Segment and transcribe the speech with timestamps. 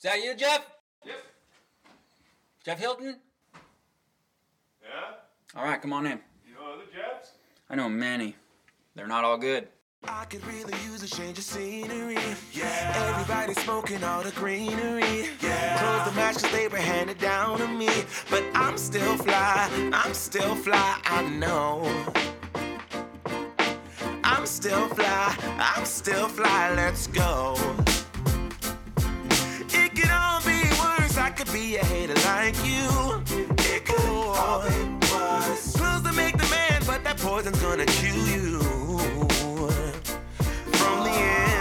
[0.00, 0.64] Is that you, Jeff?
[1.04, 1.16] Yep.
[2.64, 3.18] Jeff Hilton?
[4.82, 4.88] Yeah?
[5.54, 6.18] All right, come on in.
[6.48, 7.32] You know other Jeffs?
[7.68, 8.34] I know many.
[8.94, 9.68] They're not all good.
[10.08, 12.16] I could really use a change of scenery.
[12.50, 13.10] Yeah.
[13.10, 15.28] Everybody smoking all the greenery.
[15.42, 15.78] Yeah.
[15.78, 17.90] Close the match 'cause they were handed down to me.
[18.30, 19.68] But I'm still fly.
[19.92, 20.98] I'm still fly.
[21.04, 21.84] I know.
[24.24, 25.36] I'm still fly.
[25.58, 26.70] I'm still fly.
[26.74, 27.54] Let's go.
[31.52, 33.22] Be a hater like you.
[33.58, 34.74] It could all be
[35.12, 35.76] worse.
[35.76, 38.60] Pills to make the man, but that poison's gonna kill you
[40.78, 41.16] from the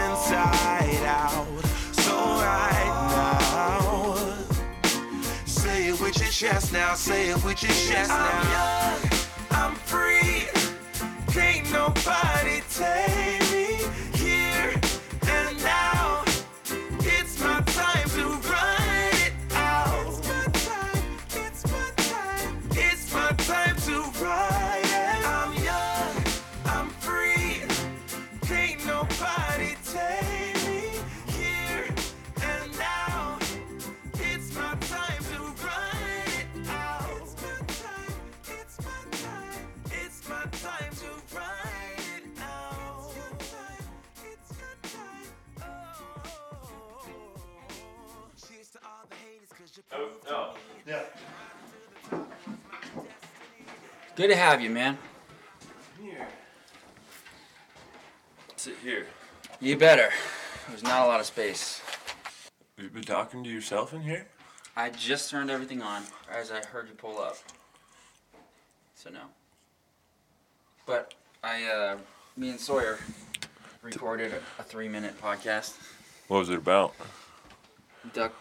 [0.06, 1.48] inside out.
[1.94, 4.16] So right now,
[5.46, 6.94] say it with your chest now.
[6.94, 8.30] Say it with your chest now.
[8.32, 9.00] I'm young,
[9.52, 10.48] I'm free.
[11.34, 13.29] Can't nobody take
[54.20, 54.98] Good to have you, man.
[56.04, 56.28] Here.
[58.58, 59.06] Sit here.
[59.62, 60.10] You better.
[60.68, 61.82] There's not a lot of space.
[62.78, 64.28] You've been talking to yourself in here?
[64.76, 67.38] I just turned everything on as I heard you pull up.
[68.94, 69.22] So no.
[70.86, 71.98] But I, uh,
[72.36, 73.00] me and Sawyer
[73.82, 75.78] recorded a, three-minute podcast.
[76.28, 76.94] What was it about?
[78.12, 78.34] Duck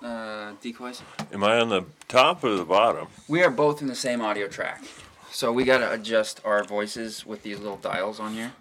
[0.00, 1.02] uh, decoys.
[1.32, 3.08] Am I on the top or the bottom?
[3.26, 4.84] We are both in the same audio track,
[5.30, 8.52] so we gotta adjust our voices with these little dials on here.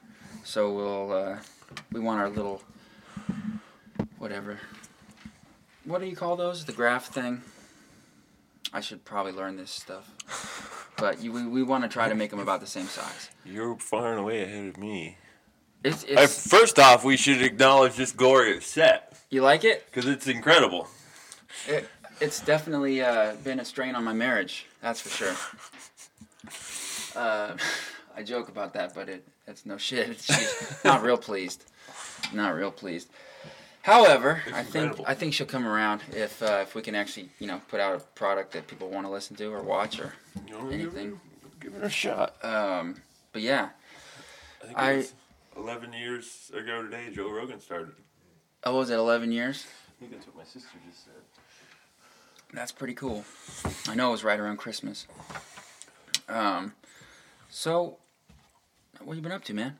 [0.43, 1.37] So we'll, uh,
[1.91, 2.61] we want our little,
[4.17, 4.59] whatever.
[5.85, 6.65] What do you call those?
[6.65, 7.41] The graph thing.
[8.73, 10.93] I should probably learn this stuff.
[10.97, 13.29] But you, we, we want to try to make them about the same size.
[13.45, 15.17] You're far and away ahead of me.
[15.83, 19.85] It's, Uh, it's first off, we should acknowledge this glorious set you like it?
[19.85, 20.87] because it's incredible.
[21.67, 21.87] it?
[22.19, 24.65] It's definitely uh, been a strain on my marriage.
[24.81, 25.35] That's for sure.
[27.17, 27.57] Uh,
[28.15, 30.19] I joke about that, but it it's no shit.
[30.21, 31.63] She's not real pleased.
[32.33, 33.09] Not real pleased.
[33.81, 34.99] However, It's I think.
[35.05, 37.95] I think she'll come around if uh, if we can actually you know put out
[37.95, 40.13] a product that people want to listen to or watch or
[40.71, 41.19] anything.
[41.59, 42.35] Give it a shot.
[42.43, 42.95] Um,
[43.31, 43.69] but yeah.
[44.61, 45.13] I think I- was
[45.55, 47.93] 11 years ago today, Joe Rogan started.
[48.63, 49.65] Oh, was it 11 years?
[49.65, 51.13] I think that's what my sister just said.
[52.53, 53.25] That's pretty cool.
[53.87, 55.07] I know it was right around Christmas.
[56.29, 56.73] Um,
[57.49, 57.97] so,
[59.01, 59.77] what you been up to, man?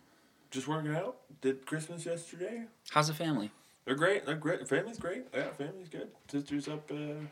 [0.52, 1.18] Just working out.
[1.42, 2.64] Did Christmas yesterday.
[2.90, 3.52] How's the family?
[3.86, 4.26] They're great.
[4.26, 4.68] They're great.
[4.68, 5.26] Family's great.
[5.34, 6.10] Yeah, family's good.
[6.30, 6.90] Sister's up.
[6.92, 7.26] Uh,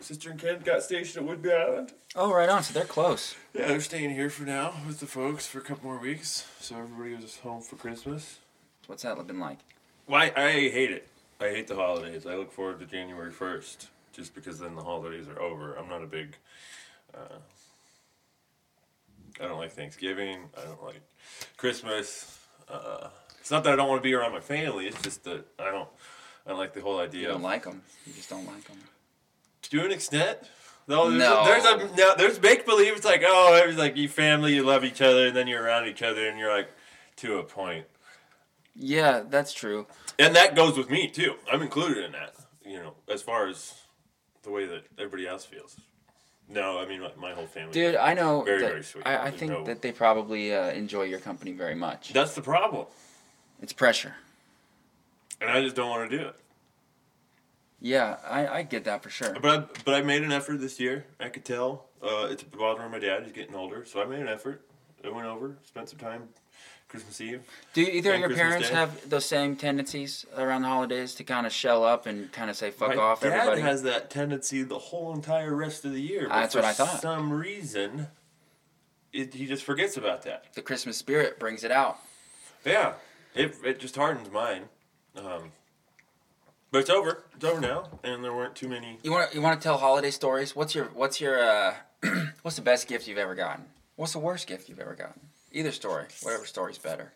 [0.00, 1.92] sister and Ken got stationed at Whidbey Island.
[2.16, 2.62] Oh, right on.
[2.62, 3.36] So they're close.
[3.54, 6.46] Yeah, they're staying here for now with the folks for a couple more weeks.
[6.60, 8.38] So everybody was home for Christmas.
[8.86, 9.58] What's that been like?
[10.06, 10.32] Why?
[10.36, 11.08] I hate it.
[11.40, 12.26] I hate the holidays.
[12.26, 15.74] I look forward to January first, just because then the holidays are over.
[15.74, 16.36] I'm not a big.
[17.14, 17.38] Uh,
[19.40, 20.38] I don't like Thanksgiving.
[20.56, 21.00] I don't like
[21.56, 22.38] Christmas.
[22.68, 23.08] Uh,
[23.40, 24.86] it's not that I don't want to be around my family.
[24.86, 25.88] It's just that I don't.
[26.46, 27.22] I don't like the whole idea.
[27.22, 27.82] You don't like them.
[28.06, 28.78] You just don't like them.
[29.62, 30.38] to an extent.
[30.86, 31.42] No, there's, No.
[31.42, 32.94] A, there's a no, there's make believe.
[32.94, 35.88] It's like oh, it's like you family, you love each other, and then you're around
[35.88, 36.70] each other, and you're like
[37.16, 37.86] to a point.
[38.76, 39.86] Yeah, that's true.
[40.18, 41.34] And that goes with me too.
[41.50, 42.34] I'm included in that.
[42.64, 43.74] You know, as far as
[44.42, 45.76] the way that everybody else feels.
[46.48, 47.72] No, I mean my, my whole family.
[47.72, 49.06] Dude, I know Very, that very sweet.
[49.06, 52.12] I, I think no- that they probably uh, enjoy your company very much.
[52.12, 52.86] That's the problem,
[53.62, 54.14] It's pressure.
[55.40, 56.36] and I just don't want to do it.
[57.80, 59.34] Yeah, I, I get that for sure.
[59.40, 61.04] But I, but I made an effort this year.
[61.20, 63.24] I could tell uh, it's bothering my dad.
[63.24, 64.62] He's getting older, so I made an effort.
[65.04, 66.28] I went over, spent some time,
[66.94, 67.42] Christmas Eve.
[67.72, 68.74] Do either of your Christmas parents Day.
[68.76, 72.56] have those same tendencies around the holidays to kind of shell up and kind of
[72.56, 73.62] say "fuck my off" dad everybody?
[73.62, 76.28] has that tendency the whole entire rest of the year.
[76.28, 76.92] But That's what I thought.
[76.92, 78.06] For some reason,
[79.12, 80.54] it, he just forgets about that.
[80.54, 81.98] the Christmas spirit brings it out.
[82.64, 82.92] Yeah,
[83.34, 84.68] it it just hardens mine.
[85.16, 85.50] Um,
[86.70, 87.24] but it's over.
[87.34, 88.98] It's over now, and there weren't too many.
[89.02, 90.54] You want to you want to tell holiday stories?
[90.54, 91.74] What's your what's your uh,
[92.42, 93.64] what's the best gift you've ever gotten?
[93.96, 95.20] What's the worst gift you've ever gotten?
[95.54, 97.12] Either story, whatever story's better.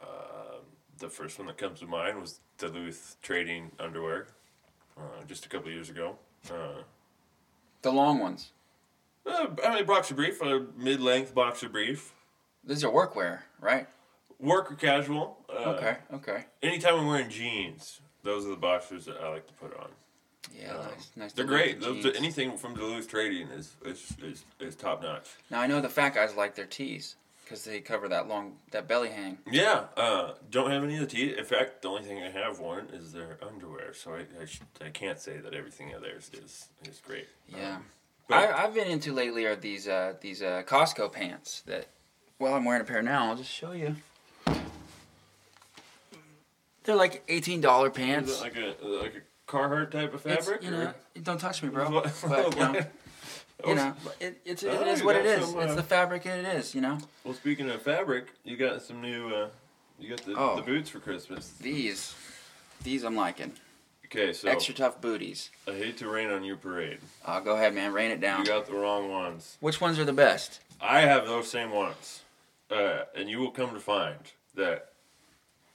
[0.00, 0.60] Um,
[0.98, 4.28] the first one that comes to mind was Duluth trading underwear
[4.96, 6.16] uh, just a couple years ago.
[6.48, 6.82] Uh,
[7.82, 8.52] The long ones.
[9.26, 12.12] uh, I mean, boxer brief, a mid-length boxer brief,
[12.64, 13.88] These are workwear, right?
[14.38, 15.38] work or casual.
[15.50, 16.44] Uh, Okay, okay.
[16.62, 19.88] Anytime I'm wearing jeans, those are the boxers that I like to put on.
[20.56, 21.32] Yeah, Um, nice, nice.
[21.32, 21.80] They're great.
[21.80, 25.28] Those, anything from Duluth Trading is is, is, is top notch.
[25.50, 28.86] Now I know the fat guys like their tees because they cover that long, that
[28.86, 29.38] belly hang.
[29.50, 31.36] Yeah, uh, don't have any of the tees.
[31.38, 34.60] In fact, the only thing I have worn is their underwear, so I I, sh-
[34.84, 37.26] I can't say that everything of theirs is is great.
[37.48, 37.76] Yeah.
[37.76, 37.84] Um,
[38.30, 41.86] I, I've been into lately are these uh, these uh, Costco pants that.
[42.38, 43.30] Well, I'm wearing a pair now.
[43.30, 43.96] I'll just show you.
[46.84, 48.40] They're like eighteen dollar pants.
[48.40, 50.62] like a like a Carhartt type of It's, fabric?
[50.62, 50.82] you know,
[51.16, 51.90] or- don't touch me, bro.
[51.90, 52.28] But you
[52.60, 52.80] know,
[53.64, 55.48] Oh, you know, it, it's it Oh, is what it is.
[55.50, 56.76] some, It's uh, the fabric it is.
[56.76, 59.34] You know, Well, speaking of fabric, you got some new.
[59.34, 59.48] Uh,
[59.98, 60.54] you got the, Oh.
[60.54, 61.48] the boots for Christmas.
[61.60, 62.14] these,
[62.84, 63.52] these I'm liking.
[64.04, 65.50] Okay, so Extra tough booties.
[65.66, 66.98] I hate to rain on your parade.
[67.24, 67.92] Uh, go ahead, man.
[67.92, 68.40] Rain it down.
[68.40, 69.56] You got the wrong ones.
[69.60, 70.60] Which ones are the best?
[70.80, 72.20] I have those same ones,
[72.70, 74.20] uh, and you will come to find
[74.54, 74.92] that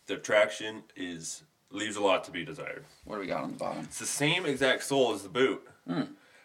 [0.07, 1.43] the traction is
[1.73, 2.85] leaves a lot to be desired.
[3.03, 3.83] What do we got on the bottom?
[3.83, 6.03] It's the same exact sole as the boot, Hmm.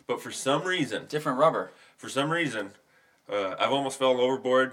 [0.09, 1.71] but for some reason, Different rubber.
[1.97, 2.73] for some reason,
[3.31, 4.73] uh, I've almost fell overboard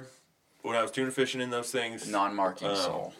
[0.63, 2.07] when I was tuna fishing in those things.
[2.07, 3.13] Non-marking Um, sole.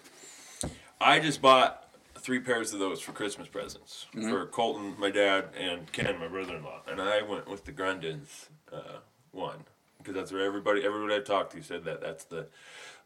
[1.00, 1.82] I just bought
[2.18, 4.30] three pairs of those for Christmas presents Mm-hmm.
[4.32, 6.84] for Colton, my dad, and Ken, my brother-in-law.
[6.88, 9.00] And I went with the Grundens uh,
[9.32, 9.66] one
[10.06, 12.48] because that's where everybody, everybody I talked to said that that's the,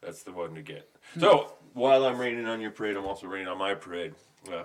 [0.02, 0.88] that's the one to get.
[1.14, 1.20] Hmm.
[1.20, 4.14] So while I'm raining on your parade, I'm also raining on my parade.
[4.46, 4.64] Uh,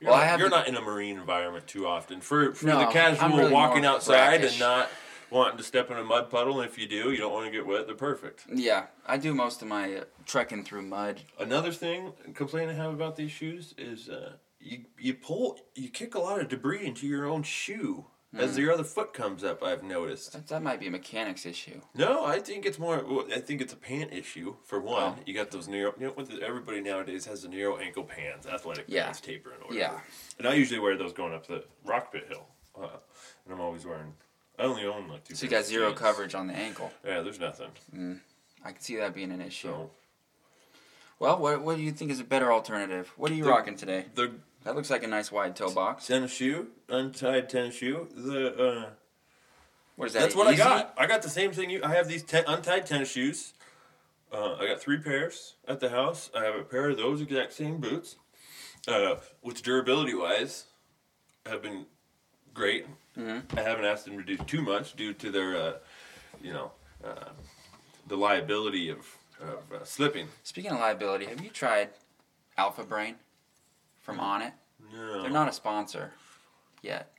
[0.00, 2.20] you're, Well, I not, have you're not in a marine environment too often.
[2.20, 4.52] For for No, the casual really walking outside brackish.
[4.52, 4.90] and not
[5.30, 7.50] wanting to step in a mud puddle, and if you do, you don't want to
[7.50, 7.86] get wet.
[7.86, 8.44] They're perfect.
[8.52, 11.22] Yeah, I do most of my uh, trekking through mud.
[11.38, 16.14] Another thing, complaint I have about these shoes is uh, you you pull you kick
[16.14, 18.06] a lot of debris into your own shoe
[18.38, 19.62] as your other foot comes up.
[19.62, 20.32] I've noticed.
[20.32, 21.80] That, that might be a mechanics issue.
[21.94, 23.04] No, I think it's more.
[23.04, 25.14] Well, I think it's a pant issue for one.
[25.16, 25.22] Oh.
[25.26, 25.94] You got those narrow.
[25.98, 29.04] You know, what everybody nowadays has the narrow ankle pants, athletic Yeah.
[29.04, 29.56] pants, tapering.
[29.62, 29.78] Or whatever.
[29.94, 30.00] Yeah.
[30.38, 32.46] And I usually wear those going up the rock pit hill,
[32.80, 32.88] uh,
[33.44, 34.12] and I'm always wearing.
[34.58, 35.34] I only own like two.
[35.34, 35.98] So you got zero jeans.
[36.00, 36.92] coverage on the ankle.
[37.04, 37.68] Yeah, there's nothing.
[38.64, 39.68] I can see that being an issue.
[39.68, 39.90] So
[41.18, 43.12] Well, what, what do you think is a better alternative?
[43.16, 44.06] What are you The- rocking today?
[44.14, 44.32] the
[44.64, 46.06] That looks like a nice wide toe box.
[46.06, 48.08] tennis shoe, untied tennis shoe.
[48.14, 48.90] The uh,
[49.96, 50.20] What is that?
[50.20, 50.62] That's what easy?
[50.62, 50.94] I got.
[50.96, 51.70] I got the same thing.
[51.70, 53.52] You, I have these ten, untied tennis shoes.
[54.32, 56.30] Uh, I got three pairs at the house.
[56.36, 58.16] I have a pair of those exact same boots,
[58.88, 60.64] uh, which durability wise
[61.46, 61.86] have been
[62.52, 62.86] great.
[63.16, 63.42] Mhm.
[63.56, 65.72] I haven't asked them to do too much due to their, uh,
[66.42, 66.72] you know,
[67.04, 67.28] uh,
[68.08, 69.06] the liability of,
[69.40, 70.28] of uh, slipping.
[70.42, 71.90] Speaking of liability, have you tried
[72.58, 73.16] Alpha Brain
[74.04, 74.52] from Onnit?
[74.92, 75.22] No.
[75.22, 76.12] They're not a sponsor
[76.82, 77.10] yet,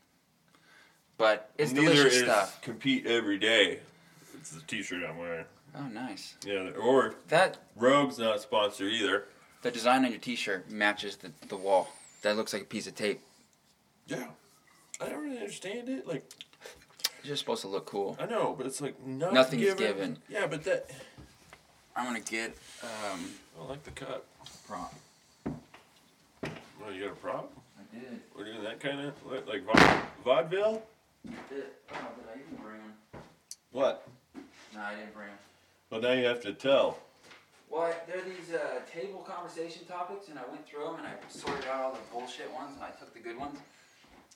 [1.18, 2.62] but it's Neither delicious is stuff.
[2.62, 3.80] compete every day.
[4.38, 5.46] It's the T-shirt I'm wearing.
[5.78, 6.36] Oh, nice.
[6.46, 9.26] Yeah, or That Rogue's not a sponsor either.
[9.64, 11.90] the design on your T-shirt matches the, the wall.
[12.22, 13.22] That looks like a piece of tape.
[14.08, 14.28] Yeah.
[15.02, 16.08] I don't really understand it.
[16.08, 16.24] Like,
[17.20, 18.16] It's just supposed to look cool.
[18.20, 19.34] I know, but it's like nothing.
[19.36, 19.78] Nothing's given.
[19.88, 20.18] given.
[20.30, 20.90] Yeah, but that
[21.96, 23.26] I'm gonna get um.
[23.60, 24.26] I like the cut.
[24.68, 24.94] Prop.
[26.86, 27.52] Oh, you got a prop?
[27.80, 28.20] I did.
[28.38, 29.14] We're doing that kind of
[29.48, 30.84] like vaude- vaudeville.
[31.26, 31.64] Did.
[31.92, 33.22] Oh, did I even bring them?
[33.72, 34.08] What?
[34.74, 35.38] No, I didn't bring them.
[35.90, 37.00] Well, now you have to tell.
[37.70, 41.14] Well, there are these uh, table conversation topics, and I went through them and I
[41.30, 43.58] sorted out all the bullshit ones, and I took the good ones,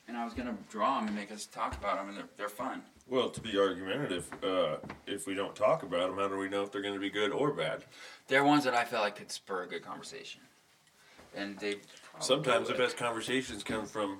[0.07, 2.49] and I was gonna draw them and make us talk about them, and they're they're
[2.49, 2.81] fun.
[3.07, 4.77] Well, to be argumentative, uh,
[5.07, 7.09] if we don't talk about them, how do we know if they're going to be
[7.09, 7.83] good or bad?
[8.27, 10.41] They're ones that I felt like could spur a good conversation,
[11.35, 11.77] and they.
[12.11, 12.79] Probably Sometimes the would.
[12.81, 14.19] best conversations come from,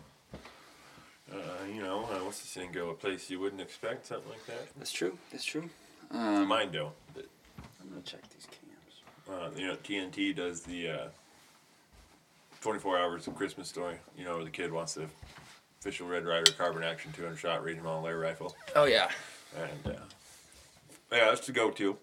[1.31, 1.35] uh,
[1.73, 2.89] you know, uh, what's the saying go?
[2.89, 4.67] A place you wouldn't expect, something like that.
[4.77, 5.17] That's true.
[5.31, 5.69] That's true.
[6.11, 6.93] Um, Mine don't.
[7.13, 7.25] But,
[7.81, 9.01] I'm gonna check these cams.
[9.29, 11.07] uh, you know, TNT does the uh,
[12.61, 13.95] 24 hours of Christmas story.
[14.17, 15.05] You know, where the kid wants the
[15.81, 18.55] official Red Ryder carbine action 200 shot Region on layer rifle.
[18.75, 19.09] Oh yeah.
[19.57, 19.99] And uh,
[21.11, 21.97] yeah, that's the go-to.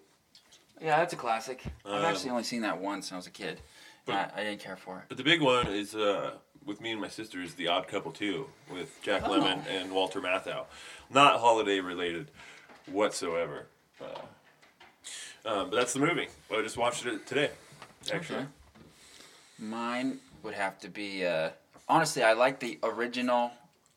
[0.81, 1.63] Yeah, that's a classic.
[1.85, 3.59] I've Um, actually only seen that once when I was a kid.
[4.07, 5.03] But- I, I didn't care for it.
[5.09, 6.31] But the big one is uh,
[6.65, 9.29] with me and my sister is the Odd Couple Two with Jack Oh.
[9.31, 10.65] Lemmon and Walter Matthau.
[11.09, 12.31] Not holiday related
[12.91, 13.67] whatsoever.
[14.01, 14.05] Uh,
[15.49, 16.27] um, but that's the movie.
[16.51, 17.51] I just watched it today.
[18.11, 18.47] Actually, Okay.
[19.59, 21.25] Mine would have to be.
[21.25, 21.49] Uh,
[21.89, 23.51] honestly, I like the original,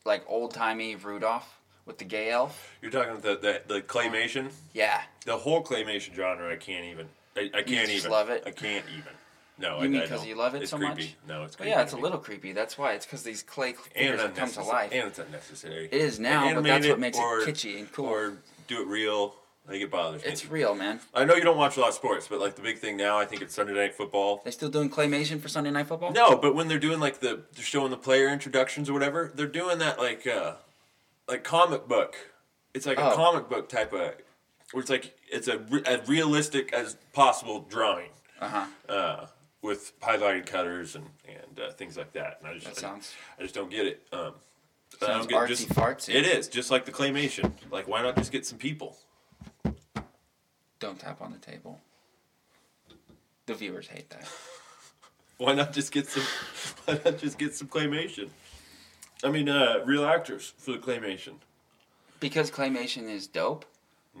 [0.05, 2.75] like old timey Rudolph with the gay elf.
[2.81, 6.51] you're talking the, the the claymation, Yeah, the whole claymation genre.
[6.51, 7.07] I can't even.
[7.35, 8.11] I, I can't just even.
[8.11, 8.43] love it?
[8.45, 9.13] I can't even.
[9.57, 10.27] No, You I, mean I 'cause don't.
[10.29, 10.93] you love it it's so creepy.
[11.03, 11.15] much?
[11.27, 11.69] No, it's creepy.
[11.69, 12.51] yeah, it's a little creepy.
[12.51, 14.91] That's why it's because these clay figures have come to life.
[14.91, 15.85] And it's unnecessary.
[15.91, 18.07] It is now, but that's what makes or- it kitschy and cool.
[18.07, 18.33] Or
[18.67, 19.35] do it real.
[19.67, 20.29] Like it bothers me.
[20.31, 20.99] it's real, man.
[21.13, 23.19] I know you don't watch a lot of sports, but like the big thing now,
[23.19, 24.41] I think it's Sunday Night Football.
[24.43, 26.11] They still doing claymation for Sunday Night Football?
[26.13, 29.45] No, but when they're doing like the they're showing the player introductions or whatever, they're
[29.45, 30.53] doing that like uh
[31.27, 32.15] like comic book.
[32.73, 33.15] It's like a Oh.
[33.15, 33.99] comic book type of
[34.71, 38.09] where it's like it's a re- as realistic as possible drawing
[38.41, 38.65] Uh huh.
[38.91, 39.25] uh
[39.61, 42.37] with highlighted cutters and and uh, things like that.
[42.39, 44.07] And I just That I, sounds I just don't get it.
[44.11, 44.33] Um
[45.01, 46.13] I don't artsy just fartsy.
[46.13, 47.51] it is just like the claymation.
[47.71, 48.97] Like why not just get some people?
[50.79, 51.79] Don't tap on the table.
[53.45, 54.27] The viewers hate that.
[55.37, 56.23] Why not just get some?
[56.85, 58.29] Why not just get some claymation?
[59.23, 61.33] I mean, uh, real actors for the claymation.
[62.19, 63.65] Because claymation is dope.
[64.15, 64.19] I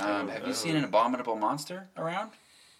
[0.00, 2.30] Um, have I you seen an abominable monster around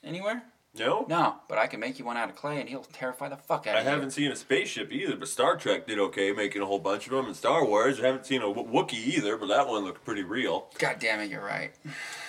[0.05, 0.43] anywhere?
[0.77, 3.37] No, No, but I can make you one out of clay and he'll terrify the
[3.37, 3.91] fuck out I of you.
[3.91, 5.17] I haven't seen a spaceship either.
[5.17, 7.27] But Star Trek did okay, making a whole bunch of them.
[7.27, 10.23] And Star Wars, I haven't seen a Wo- Wookiee either, but that one looked pretty
[10.25, 10.67] real.
[10.79, 11.73] God damn it, you're right.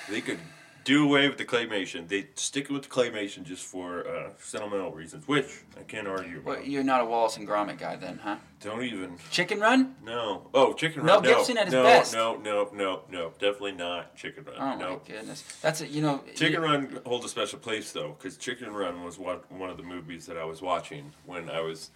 [0.09, 0.39] They could
[0.85, 2.07] do away with the claymation.
[2.07, 6.45] They stick with the claymation just for uh, sentimental reasons, which I can't argue about.
[6.45, 8.37] Well, you're not a Wallace and Gromit guy then, huh?
[8.61, 9.17] Don't even.
[9.31, 9.95] Chicken Run?
[10.03, 10.47] No.
[10.53, 11.23] Oh, Chicken Mel Run.
[11.23, 12.13] no, Gibson at his no, best.
[12.13, 13.31] No, no, no, no.
[13.39, 14.55] Definitely not Chicken Run.
[14.57, 14.89] Oh no.
[14.91, 15.41] my goodness.
[15.61, 16.23] That's a, you know.
[16.35, 19.77] Chicken you- Run holds a special place though, because Chicken Run was one one of
[19.77, 21.89] the movies that I was watching when I was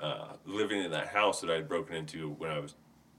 [0.00, 2.74] uh, living in that house that I had broken into when I was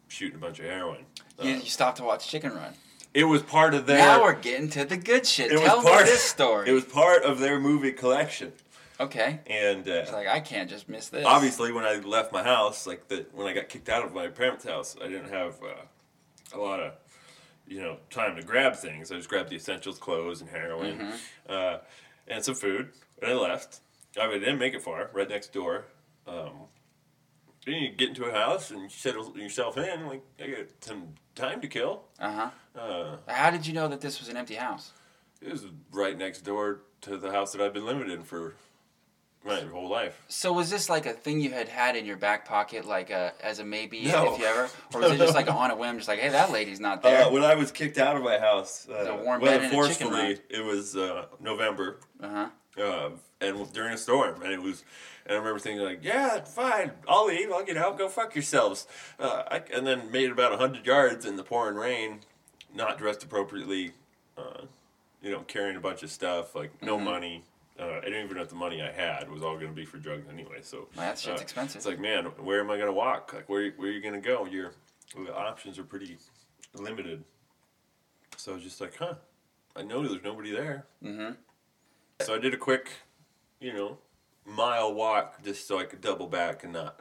[0.09, 1.05] shooting a bunch of heroin.
[1.39, 2.73] Uh, You, you stopped to watch Chicken Run.
[3.13, 3.98] It was part of their.
[3.98, 5.51] Now we're getting to the good shit.
[5.51, 6.05] it Tell was me part.
[6.05, 6.70] this story.
[6.70, 8.53] It was part of their movie collection,
[9.00, 9.39] okay.
[9.48, 11.25] and uh, It's like I can't just miss this.
[11.25, 14.27] obviously when I left my house, like the when I got kicked out of my
[14.27, 16.93] parents' house, I didn't have uh, a lot of
[17.67, 19.12] you know time to grab things.
[19.12, 21.15] I just grabbed the essentials, clothes, and heroin, Mm-hmm.
[21.50, 21.77] uh,
[22.27, 22.89] and some food,
[23.22, 23.79] and I left.
[24.20, 25.10] I, mean, I didn't make it far.
[25.13, 25.86] Right next door.
[26.27, 26.51] Um,
[27.65, 30.08] then you get into a house and you settle yourself in.
[30.08, 32.03] Like I got some time to kill.
[32.20, 32.50] Uh huh.
[32.77, 34.91] Uh, How did you know that this was an empty house?
[35.41, 38.55] it was right next door to the house that I've been living in for
[39.45, 40.23] my whole life.
[40.29, 43.33] So was this like a thing you had had in your back pocket, like a,
[43.41, 44.33] as a maybe No.
[44.33, 46.49] if you ever, or was it just like on a whim, just like, hey, that
[46.51, 47.25] lady's not there?
[47.25, 49.73] Uh, when I was kicked out of my house, uh, a warm well, bed and
[49.73, 52.81] a chicken forcefully, it was uh, November, Uh huh.
[52.81, 53.09] uh,
[53.41, 54.85] and during a storm, and it was.
[55.25, 57.49] And I remember thinking like, "Yeah, fine, I'll leave.
[57.51, 57.97] I'll get out.
[57.97, 58.87] Go fuck yourselves."
[59.19, 62.21] Uh, I, and then made it about hundred yards in the pouring rain,
[62.73, 63.91] not dressed appropriately,
[64.37, 64.61] uh,
[65.21, 67.05] you know, carrying a bunch of stuff, like no Mm-hmm.
[67.05, 67.43] money.
[67.79, 69.85] Uh, I didn't even know if the money I had was all going to be
[69.85, 70.59] for drugs anyway.
[70.61, 71.77] So Well, that shit's uh, expensive.
[71.77, 73.33] It's like, man, where am I going to walk?
[73.33, 74.45] Like, where where are you going to go?
[74.45, 74.73] Your
[75.15, 76.17] the options are pretty
[76.75, 77.23] limited.
[78.37, 79.15] So I was just like, huh,
[79.75, 80.85] I know there's nobody there.
[81.03, 81.33] Mm-hmm.
[82.21, 82.89] So I did a quick,
[83.59, 83.97] you know,
[84.45, 86.99] mile walk just so I could double back and not,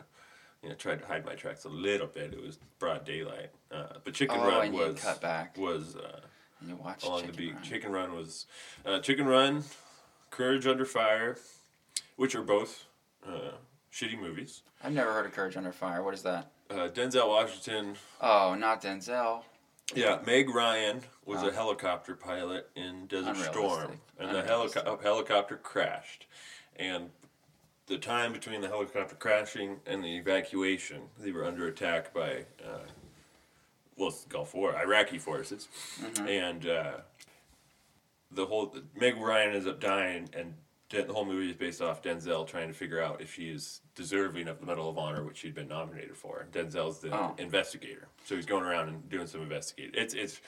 [0.63, 2.33] you know, tried to hide my tracks a little bit.
[2.33, 3.51] It was broad daylight.
[3.71, 5.57] Uh, but Chicken Oh, Run was cut back.
[5.59, 6.21] was uh,
[6.61, 7.55] And you watched along Chicken the beach.
[7.55, 7.63] Run.
[7.65, 8.47] Chicken Run was
[8.87, 9.65] uh, Chicken Run,
[10.31, 11.37] Courage Under Fire,
[12.17, 12.85] which are both
[13.27, 13.53] uh,
[13.93, 14.63] shitty movies.
[14.85, 16.03] I've never heard of Courage Under Fire.
[16.03, 16.51] What is that?
[16.71, 19.43] Uh, Denzel Washington, Oh, not Denzel.
[19.95, 21.49] yeah, Meg Ryan was Oh.
[21.49, 26.27] a helicopter pilot in Desert Storm, and the helico- helicopter crashed,
[26.77, 27.11] and
[27.93, 32.79] the time between the helicopter crashing and the evacuation, they were under attack by, uh,
[33.97, 35.69] well, it's Gulf War, Iraqi forces,
[36.01, 36.27] Mm-hmm.
[36.29, 36.93] and uh,
[38.31, 40.55] the whole Meg Ryan ends up dying, and
[40.89, 43.81] Den- the whole movie is based off Denzel trying to figure out if she is
[43.95, 46.47] deserving of the Medal of Honor, which she'd been nominated for.
[46.53, 47.35] Denzel's the Oh.
[47.39, 49.93] investigator, so he's going around and doing some investigating.
[49.95, 50.41] It's it's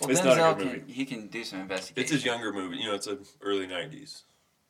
[0.00, 0.78] Well, it's Denzel not a good movie.
[0.80, 2.02] can he can do some investigation.
[2.02, 2.76] It's his younger movie.
[2.78, 4.22] You know, it's a early '90s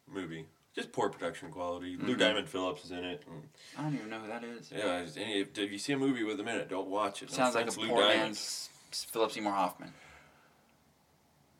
[0.06, 0.44] movie.
[0.74, 1.94] Just poor production quality.
[1.96, 2.06] Mm-hmm.
[2.08, 3.22] Lou Diamond Phillips is in it.
[3.30, 3.42] And,
[3.78, 4.72] I don't even know who that is.
[4.74, 7.30] yeah, any, if, if you see a movie with him in it, don't watch it.
[7.30, 8.20] Sounds like a Lou poor Diamond.
[8.20, 9.92] man's Philip Seymour Hoffman.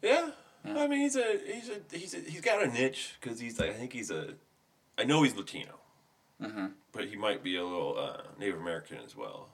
[0.02, 0.30] Yeah.
[0.64, 0.82] Yeah.
[0.82, 3.70] I mean, he's a he's a he's a, he's got a niche because he's like
[3.70, 4.34] I think he's a,
[4.98, 5.78] I know he's Latino,
[6.42, 6.66] Mm-hmm.
[6.92, 9.50] but he might be a little uh, Native American as well.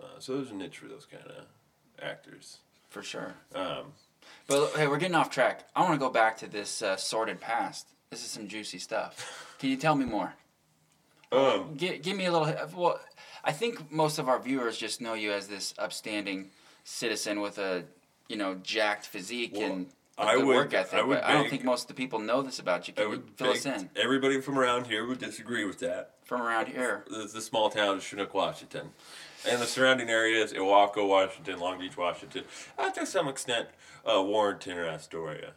[0.00, 1.44] Uh, so there's a niche for those kind of
[2.02, 2.58] actors.
[2.88, 3.34] For sure.
[3.54, 3.92] Um,
[4.46, 5.68] But hey, we're getting off track.
[5.76, 7.88] I want to go back to this uh, sordid past.
[8.12, 9.56] This is some juicy stuff.
[9.58, 10.34] Can you tell me more?
[11.32, 12.54] um, Give, give me a little.
[12.76, 13.00] Well,
[13.42, 16.50] I think most of our viewers just know you as this upstanding
[16.84, 17.84] citizen with a,
[18.28, 19.86] you know, jacked physique Well, and
[20.18, 20.98] I good would- work ethic.
[20.98, 22.92] I would but I don't think most of the people know this about you.
[22.98, 26.10] I Can you fill us in Everybody from around here would disagree with that.
[26.24, 27.06] from around here?
[27.08, 28.90] the, the small town of Chinook, Washington.
[29.48, 32.44] And the surrounding areas, Ilwaco, Washington, Long Beach, Washington,
[32.78, 33.68] uh, to some extent,
[34.04, 35.52] uh, Warrenton or Astoria.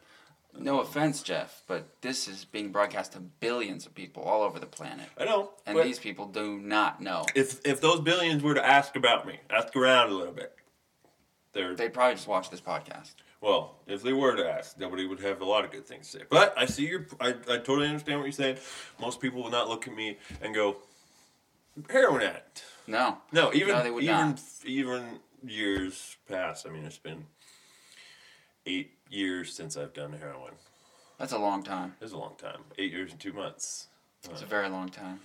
[0.57, 4.65] No offense, Jeff, but this is being broadcast to billions of people all over the
[4.65, 5.07] planet.
[5.17, 5.51] I know.
[5.65, 7.25] And these people do not know.
[7.35, 10.53] if if those billions were to ask about me, ask around a little bit,
[11.53, 13.13] they're They'd probably just watch this podcast.
[13.41, 13.75] well.
[13.87, 16.25] If they were to ask, nobody would have a lot of good things to say.
[16.29, 17.05] But I see your.
[17.19, 18.57] I, I totally understand what you're saying.
[18.99, 20.77] Most people will not look at me and go,
[21.89, 22.63] heroin addict.
[22.87, 23.17] No.
[23.31, 24.41] No, even No, they would even not.
[24.63, 26.65] even years past.
[26.65, 27.25] I mean, it's been
[28.65, 30.53] eight years since I've done heroin.
[31.17, 31.95] That's a long time.
[32.01, 32.61] It's a long time.
[32.77, 33.87] Eight years and two months.
[34.29, 35.19] It's a very long time.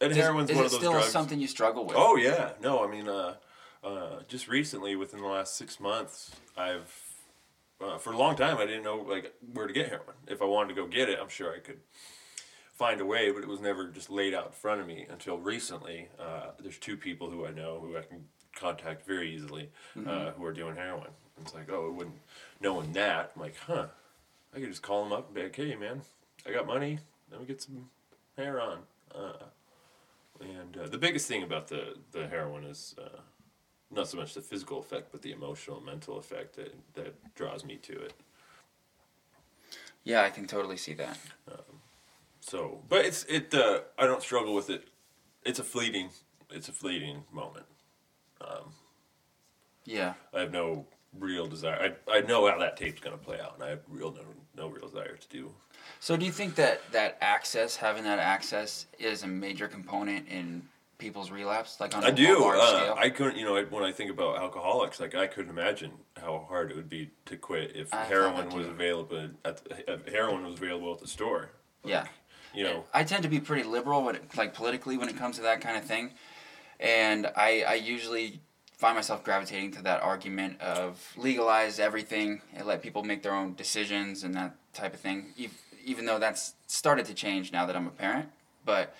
[0.00, 1.08] And Is, heroin's is one of those still drugs.
[1.08, 1.96] something you struggle with?
[1.96, 3.34] Oh yeah, no, I mean, uh,
[3.82, 6.92] uh, just recently, within the last six months, I've
[7.80, 10.16] uh, for a long time I didn't know like where to get heroin.
[10.26, 11.80] If I wanted to go get it, I'm sure I could
[12.74, 15.38] find a way, but it was never just laid out in front of me until
[15.38, 16.08] recently.
[16.18, 19.70] Uh, there's two people who I know who I can contact very easily
[20.06, 21.10] uh, who are doing heroin.
[21.40, 22.18] It's like, oh, it wouldn't
[22.60, 23.32] knowing that.
[23.34, 23.86] I'm like, huh,
[24.54, 26.02] I could just call him up and be like, hey, man,
[26.46, 26.98] I got money.
[27.30, 27.90] Let me get some
[28.36, 28.78] heroin.
[29.14, 29.44] Uh,
[30.40, 33.20] and uh, the biggest thing about the, the heroin is uh,
[33.90, 37.76] not so much the physical effect, but the emotional, mental effect that, that draws me
[37.76, 38.14] to it.
[40.04, 41.18] Yeah, I can totally see that.
[42.40, 43.52] So, but it's it.
[43.52, 44.84] Uh, I don't struggle with it.
[45.44, 46.10] It's a fleeting.
[46.48, 47.66] It's a fleeting moment.
[49.86, 50.14] Yeah.
[50.34, 50.84] I have no
[51.18, 51.94] real desire.
[52.08, 54.22] I, I know how that tape's gonna play out, and I have real no,
[54.56, 55.52] no real desire to do.
[56.00, 60.62] So do you think that that access, having that access, is a major component in
[60.98, 62.40] people's relapse, like on a I do.
[62.40, 62.94] large Uh, scale?
[62.98, 63.36] I couldn't.
[63.36, 66.88] You know, when I think about alcoholics, like I couldn't imagine how hard it would
[66.88, 71.00] be to quit if I heroin was available at the, if heroin was available at
[71.00, 71.50] the store.
[71.84, 72.06] yeah.
[72.54, 75.36] You know, I tend to be pretty liberal, when it, like politically, when it comes
[75.36, 76.14] to that kind of thing,
[76.80, 78.40] and I, I usually
[78.76, 83.54] find myself gravitating to that argument of legalize everything and let people make their own
[83.54, 85.32] decisions and that type of thing.
[85.84, 88.28] Even though that's started to change now that I'm a parent,
[88.64, 88.94] but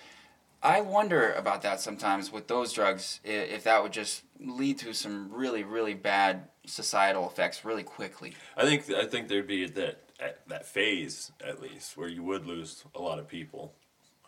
[0.63, 5.31] I wonder about that sometimes with those drugs, if that would just lead to some
[5.31, 8.33] really, really bad societal effects really quickly.
[8.55, 10.03] I think I think there'd be that
[10.47, 13.73] that phase at least where you would lose a lot of people.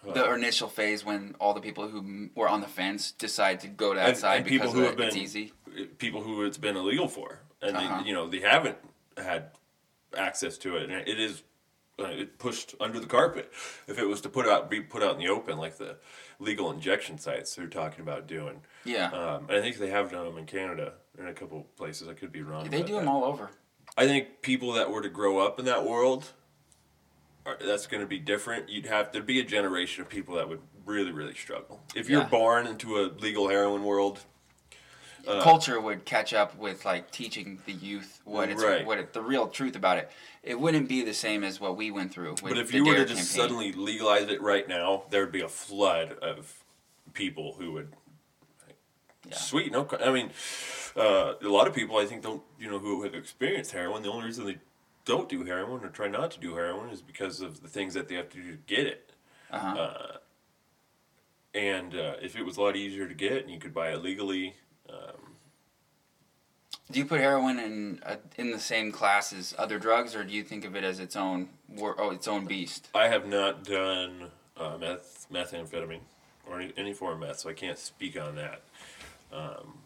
[0.03, 3.93] The initial phase when all the people who were on the fence decide to go
[3.93, 5.53] to that and, side and because people who have it, it's been easy.
[5.97, 8.01] people who it's been illegal for, and Uh-huh.
[8.01, 8.77] they, you know they haven't
[9.17, 9.51] had
[10.17, 11.43] access to it, and it is
[11.99, 13.51] uh, it pushed under the carpet.
[13.87, 15.97] If it was to put out be put out in the open, like the
[16.39, 19.07] legal injection sites they're talking about doing, Yeah.
[19.11, 22.07] um, and I think they have done them in Canada in a couple places.
[22.07, 22.69] I could be wrong.
[22.69, 22.99] they do that.
[23.01, 23.49] them all over.
[23.97, 26.31] I think people that were to grow up in that world,
[27.49, 28.69] are, that's going to be different.
[28.69, 31.81] You'd have there'd be a generation of people that would really, really struggle.
[31.95, 32.27] If you're Yeah.
[32.27, 34.19] born into a legal heroin world,
[35.27, 38.85] Uh, Culture would catch up with like teaching the youth what it's Right.
[38.85, 40.09] what it, the real truth about it.
[40.43, 42.35] It wouldn't be the same as what we went through.
[42.41, 43.25] But if you were to just campaign.
[43.25, 46.63] suddenly legalize it right now, there would be a flood of
[47.13, 47.93] people who would.
[49.27, 49.35] Yeah.
[49.35, 49.87] Sweet, no.
[50.03, 50.31] I mean,
[50.95, 54.01] uh, a lot of people I think don't, you know, who have experienced heroin.
[54.01, 54.57] The only reason they
[55.05, 58.07] don't do heroin or try not to do heroin is because of the things that
[58.07, 59.11] they have to do to get it.
[59.51, 60.17] uh-huh.
[61.55, 64.03] And uh, if it was a lot easier to get and you could buy it
[64.03, 64.53] legally,
[66.91, 70.33] do you put heroin in uh, in the same class as other drugs, or do
[70.33, 72.89] you think of it as its own wor- oh its own beast?
[72.95, 76.01] I have not done uh, meth, methamphetamine
[76.47, 78.61] or any, any form of meth, so I can't speak on that.
[79.31, 79.77] Um,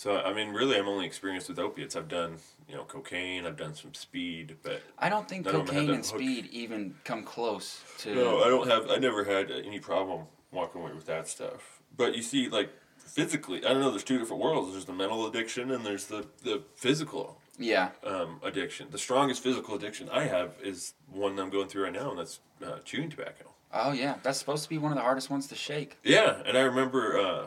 [0.00, 1.94] so I mean, really, I'm only experienced with opiates.
[1.94, 3.44] I've done, you know, cocaine.
[3.46, 6.48] I've done some speed, but I don't think None of 'em had cocaine and speed
[6.52, 8.14] even come close to.
[8.14, 8.90] no, I don't have.
[8.90, 11.82] I never had any problem walking away with that stuff.
[11.94, 13.90] But you see, like physically, I don't know.
[13.90, 14.72] There's two different worlds.
[14.72, 17.90] There's the mental addiction and there's the the physical Yeah.
[18.02, 18.88] um, addiction.
[18.90, 22.40] The strongest physical addiction I have is one I'm going through right now, and that's
[22.64, 23.52] uh, chewing tobacco.
[23.74, 25.98] Oh yeah, that's supposed to be one of the hardest ones to shake.
[26.02, 27.46] Yeah, and I remember uh,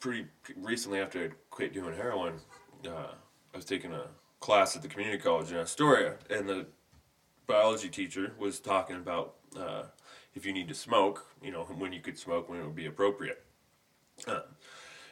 [0.00, 2.34] pretty recently after I quit doing heroin,
[2.86, 3.08] uh,
[3.52, 4.04] I was taking a
[4.38, 6.66] class at the community college in Astoria, and the
[7.48, 9.82] biology teacher was talking about uh,
[10.36, 12.86] if you need to smoke, you know, when you could smoke, when it would be
[12.86, 13.44] appropriate.
[14.24, 14.42] Uh,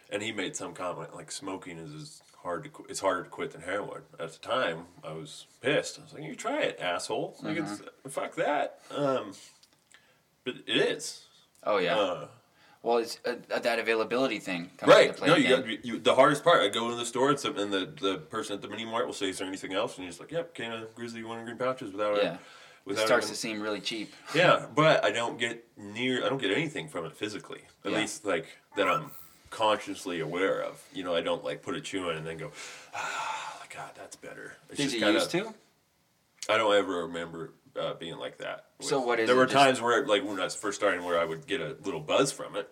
[0.09, 3.28] and he made some comment like smoking is as hard to qu- it's harder to
[3.28, 4.02] quit than heroin.
[4.20, 5.98] At the time, I was pissed.
[5.98, 7.38] I was like, "You try it, asshole!
[7.42, 9.32] Like it's fuck that." Um,
[10.44, 11.24] but it is.
[11.64, 11.96] Oh yeah.
[11.96, 12.28] Uh,
[12.87, 15.09] well, it's uh, that availability thing Right.
[15.09, 15.61] into play No, you again.
[15.77, 16.62] got you, the hardest part.
[16.62, 19.07] I go into the store and, some, and the, the person at the mini mart
[19.07, 21.59] will say, "Is there anything else?" And you're just like, "Yep, can of Grizzly Wintergreen
[21.59, 22.37] pouches without Yeah.
[22.87, 24.14] a It starts a, to seem really cheap.
[24.35, 26.25] yeah." But I don't get near.
[26.25, 27.62] I don't get anything from it physically.
[27.85, 27.99] At Yeah.
[27.99, 28.46] least like
[28.77, 29.11] that I'm
[29.51, 30.81] consciously aware of.
[30.94, 32.53] You know, I don't like put a chew in and then go,
[32.94, 35.53] "Ah, God, that's better." It's Did just you kinda, used to?
[36.48, 38.64] I don't ever remember uh, being like that.
[38.80, 39.56] So what is There were Mm-hmm.
[39.56, 42.32] times where, like when I was first starting, where I would get a little buzz
[42.32, 42.70] from it.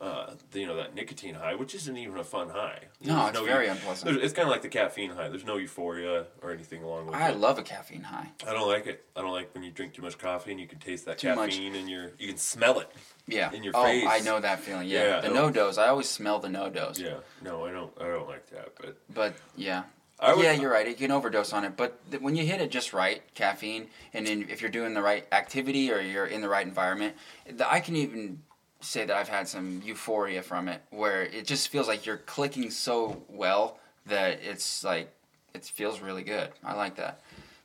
[0.00, 2.80] Uh, the- you know that nicotine high, which isn't even a fun high.
[3.00, 4.16] No, There's it's very eu- unpleasant.
[4.20, 5.28] It's kind of like the caffeine high.
[5.28, 7.30] There's no euphoria or anything along with I it.
[7.30, 8.30] I love a caffeine high.
[8.44, 9.04] I don't like it.
[9.14, 11.32] I don't like when you drink too much coffee and you can taste that Too
[11.36, 11.50] much.
[11.50, 12.90] caffeine and your you can smell it.
[13.28, 13.52] Yeah.
[13.52, 14.04] In your oh, face.
[14.08, 14.88] I know that feeling.
[14.88, 15.04] Yeah.
[15.04, 15.78] Yeah, the NoDoz.
[15.78, 16.98] I always smell the NoDoz.
[16.98, 17.18] Yeah.
[17.42, 17.92] No, I don't.
[18.00, 18.70] I don't like that.
[18.80, 19.84] But But yeah.
[20.20, 20.86] Would, yeah, you're right.
[20.86, 24.26] You can overdose on it, but th- when you hit it just right, caffeine, and
[24.26, 27.16] then if you're doing the right activity or you're in the right environment,
[27.50, 28.40] the, I can even
[28.80, 32.70] say that I've had some euphoria from it, where it just feels like you're clicking
[32.70, 35.12] so well that it's like
[35.54, 36.50] it feels really good.
[36.64, 37.20] I like that.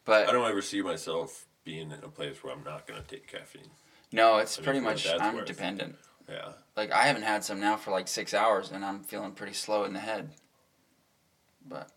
[0.06, 3.28] But I don't ever see myself being in a place where I'm not gonna take
[3.28, 3.70] caffeine.
[4.12, 5.96] no, it's I pretty much I'm dependent.
[6.30, 6.50] Yeah.
[6.76, 9.84] Like I haven't had some now for like six hours, and I'm feeling pretty slow
[9.84, 10.30] in the head.
[11.70, 11.90] But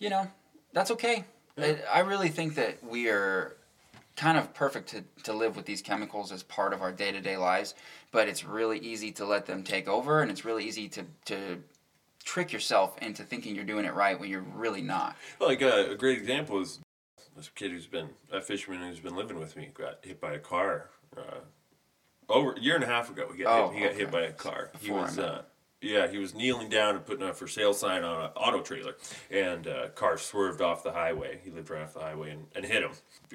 [0.00, 0.26] you know,
[0.72, 1.24] that's okay.
[1.56, 1.76] Yeah.
[1.94, 3.56] I, I really think that we are
[4.16, 7.20] kind of perfect to, to live with these chemicals as part of our day to
[7.20, 7.74] day lives.
[8.10, 11.62] But it's really easy to let them take over, and it's really easy to to
[12.24, 15.16] trick yourself into thinking you're doing it right when you're really not.
[15.40, 16.80] Like uh, a great example is
[17.36, 20.38] this kid who's been a fisherman who's been living with me got hit by a
[20.38, 21.38] car uh,
[22.28, 23.28] over a year and a half ago.
[23.34, 24.70] He got Oh, hit, he got hit by a car.
[24.80, 25.42] he Before I was uh.
[25.80, 28.96] Yeah he was kneeling down and putting a for sale sign on an auto trailer,
[29.30, 31.40] and uh, car swerved off the highway.
[31.44, 32.92] He lived right off the highway and, and hit him.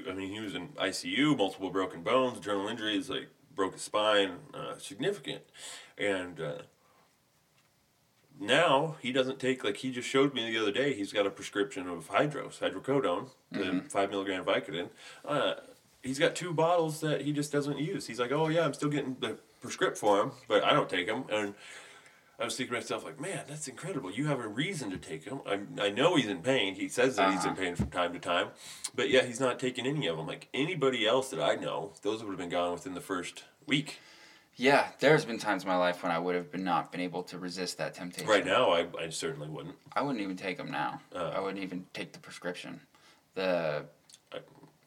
[0.09, 4.37] I mean he was in ICU, multiple broken bones, journal injuries, like broke his spine,
[4.53, 5.43] uh, significant,
[5.97, 6.39] and.
[6.39, 6.57] Uh,
[8.37, 10.93] now he doesn't take like he just showed me the other day.
[10.93, 14.89] He's got a prescription of hydros, hydrocodone, the five milligram Vicodin.
[15.23, 15.53] Uh,
[16.03, 18.07] he's got two bottles that he just doesn't use.
[18.07, 21.07] He's like, oh yeah, I'm still getting the prescript for him, but I don't take
[21.07, 21.25] them.
[21.31, 21.55] And
[22.39, 24.11] I was thinking to myself, like, man, that's incredible.
[24.11, 25.39] You have a reason to take them.
[25.47, 26.75] I, I know he's in pain.
[26.75, 27.61] He says that he's in Uh-huh.
[27.61, 28.49] pain from time to time,
[28.93, 30.27] but yeah, he's not taking any of them.
[30.27, 33.99] Like anybody else that I know, those would have been gone within the first week.
[34.57, 37.23] Yeah, there's been times in my life when I would have been not been able
[37.23, 38.27] to resist that temptation.
[38.29, 39.75] Right now, I, I certainly wouldn't.
[39.93, 41.01] I wouldn't even take them now.
[41.13, 41.31] Uh.
[41.35, 42.79] I wouldn't even take the prescription.
[43.35, 43.83] The
[44.33, 44.39] I-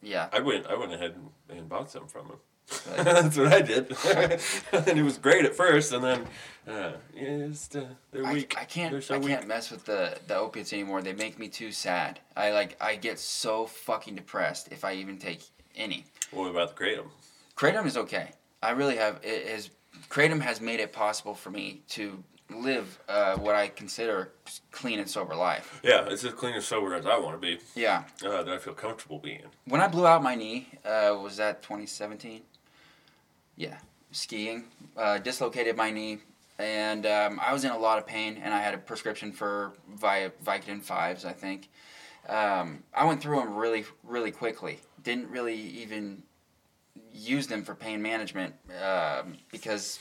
[0.03, 2.37] yeah, I went I went ahead and, and bought some from him.
[2.97, 3.97] That's what I did.
[4.73, 6.27] and it was great at first, and then
[6.67, 8.55] uh, yeah, it's, uh, they're I, weak.
[8.59, 9.29] I can't so I weak.
[9.29, 11.01] can't mess with the the opiates anymore.
[11.01, 12.21] They make me too sad.
[12.37, 15.43] I like I get so fucking depressed if I even take
[15.77, 16.05] any.
[16.31, 17.07] What about the kratom?
[17.57, 18.33] Kratom is okay.
[18.63, 19.71] I really have it has
[20.11, 24.33] Kratom has made it possible for me to live uh, what I consider
[24.71, 25.81] clean and sober life.
[25.83, 27.59] Yeah, it's as clean and sober as I want to be.
[27.75, 28.05] Yeah.
[28.25, 29.43] Uh, that I feel comfortable being.
[29.67, 32.43] When I blew out my knee, uh, was that 2017?
[33.59, 33.77] Yeah,
[34.13, 34.65] skiing.
[34.97, 36.19] Uh, dislocated my knee,
[36.61, 39.73] and um, I was in a lot of pain, and I had a prescription for
[39.97, 41.69] Vi- Vicodin 5s, I think.
[42.29, 44.79] Um, I went through them really, really quickly.
[45.03, 46.23] Didn't really even
[47.13, 49.99] use them for pain management um, because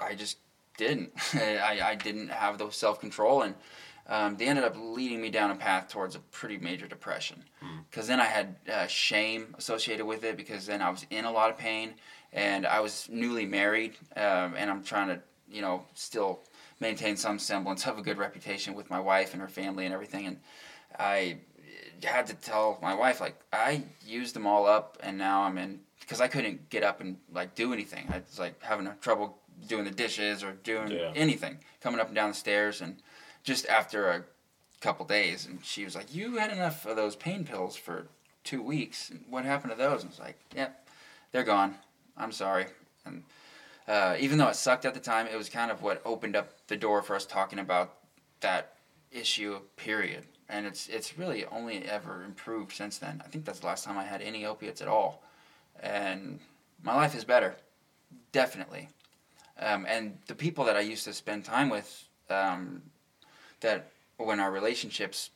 [0.00, 0.36] I just
[0.76, 1.12] didn't.
[1.34, 3.54] I, I didn't have the self control, and
[4.06, 7.44] um, they ended up leading me down a path towards a pretty major depression.
[7.88, 11.30] Because then I had uh, shame associated with it, because then I was in a
[11.30, 11.94] lot of pain,
[12.32, 16.40] and I was newly married, um, and I'm trying to, you know, still
[16.80, 20.26] maintain some semblance of a good reputation with my wife and her family and everything.
[20.26, 20.40] And
[20.98, 21.38] I
[22.02, 25.80] had to tell my wife, like, I used them all up, and now I'm in
[26.00, 28.06] because I couldn't get up and like do anything.
[28.10, 31.12] I was like having trouble doing the dishes or doing Yeah.
[31.14, 33.00] anything, coming up and down the stairs, and
[33.44, 34.24] just after a
[34.80, 38.08] couple days, and she was like, "You had enough of those pain pills for
[38.42, 39.12] two weeks.
[39.28, 40.88] What happened to those?" And I was like, "Yep,
[41.30, 41.78] they're gone.
[42.16, 42.66] I'm sorry."
[43.04, 43.24] And
[43.88, 46.66] uh, even though it sucked at the time, it was kind of what opened up
[46.68, 47.94] the door for us talking about
[48.40, 48.74] that
[49.10, 49.60] issue.
[49.76, 50.24] Period.
[50.48, 53.22] And it's it's really only ever improved since then.
[53.24, 55.22] I think that's the last time I had any opiates at all,
[55.80, 56.38] and
[56.82, 57.56] my life is better,
[58.32, 58.88] definitely.
[59.58, 62.82] Um, and the people that I used to spend time with, um,
[63.60, 65.30] that when our relationships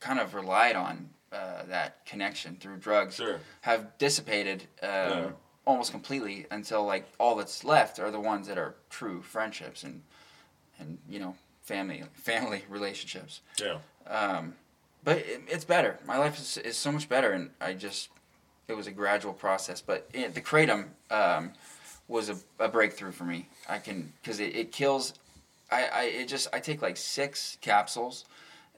[0.00, 3.40] kind of relied on uh, that connection through drugs, Sure.
[3.62, 5.34] have dissipated um.
[5.68, 10.00] Almost completely until like all that's left are the ones that are true friendships and
[10.80, 13.42] and you know family family relationships.
[13.60, 13.78] Yeah.
[14.06, 14.54] Um,
[15.04, 15.98] but it, it's better.
[16.06, 18.08] My life is, is so much better, and I just
[18.66, 19.82] it was a gradual process.
[19.82, 21.52] But it, the kratom um,
[22.08, 23.48] was a, a breakthrough for me.
[23.68, 25.14] I can because it, it kills.
[25.70, 28.24] I, I it just I take like six capsules.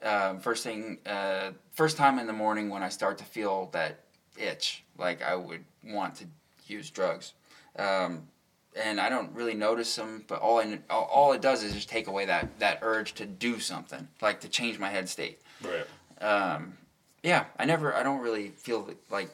[0.02, 4.00] Um, first thing, uh, first time in the morning when I start to feel that
[4.36, 6.24] itch, like I would want to
[6.70, 7.34] use drugs.
[7.76, 8.22] Um,
[8.80, 11.88] and I don't really notice them, but all, I, all all it does is just
[11.88, 15.40] take away that, that urge to do something, like to change my head state.
[15.62, 16.24] Right.
[16.24, 16.74] Um,
[17.22, 19.30] yeah, I never, I don't really feel like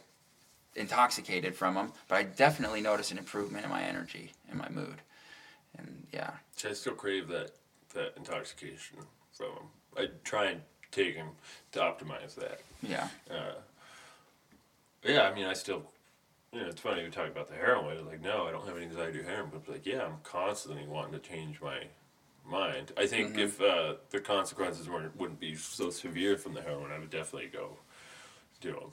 [0.74, 5.02] intoxicated from them, but I definitely notice an improvement in my energy and my mood.
[5.76, 6.30] And yeah,
[6.66, 7.50] I still crave that
[7.94, 8.98] that intoxication
[9.32, 9.64] from them.
[9.96, 11.28] I try and take them
[11.72, 12.60] to optimize that.
[12.82, 13.54] yeah, Uh,
[15.02, 15.82] yeah, I mean, I still,
[16.56, 18.06] you know, it's funny we talk about the heroin.
[18.06, 20.86] Like, no, I don't have any desire to do heroin, but like, yeah, I'm constantly
[20.86, 21.80] wanting to change my
[22.48, 22.92] mind.
[22.96, 23.38] I think Mm-hmm.
[23.40, 27.48] if uh, the consequences weren't wouldn't be so severe from the heroin, I would definitely
[27.52, 27.76] go
[28.60, 28.92] do them.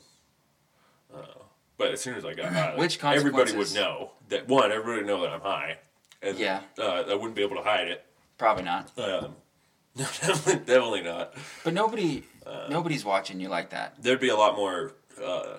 [1.14, 1.44] Uh,
[1.78, 5.08] but as soon as I got high, Which everybody would know that one, everybody would
[5.08, 5.78] know that I'm high,
[6.22, 6.62] and Yeah.
[6.78, 8.06] uh, I wouldn't be able to hide it.
[8.38, 8.92] probably not.
[8.98, 9.36] Um,
[9.96, 11.34] no, definitely, definitely not.
[11.64, 13.96] But nobody, Uh, nobody's watching you like that.
[14.02, 15.58] there'd be a lot more uh,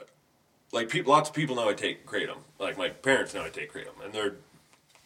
[0.75, 3.73] like people lots of people know I take kratom like my parents know I take
[3.73, 4.35] kratom and they're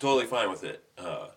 [0.01, 1.29] totally fine with it uh,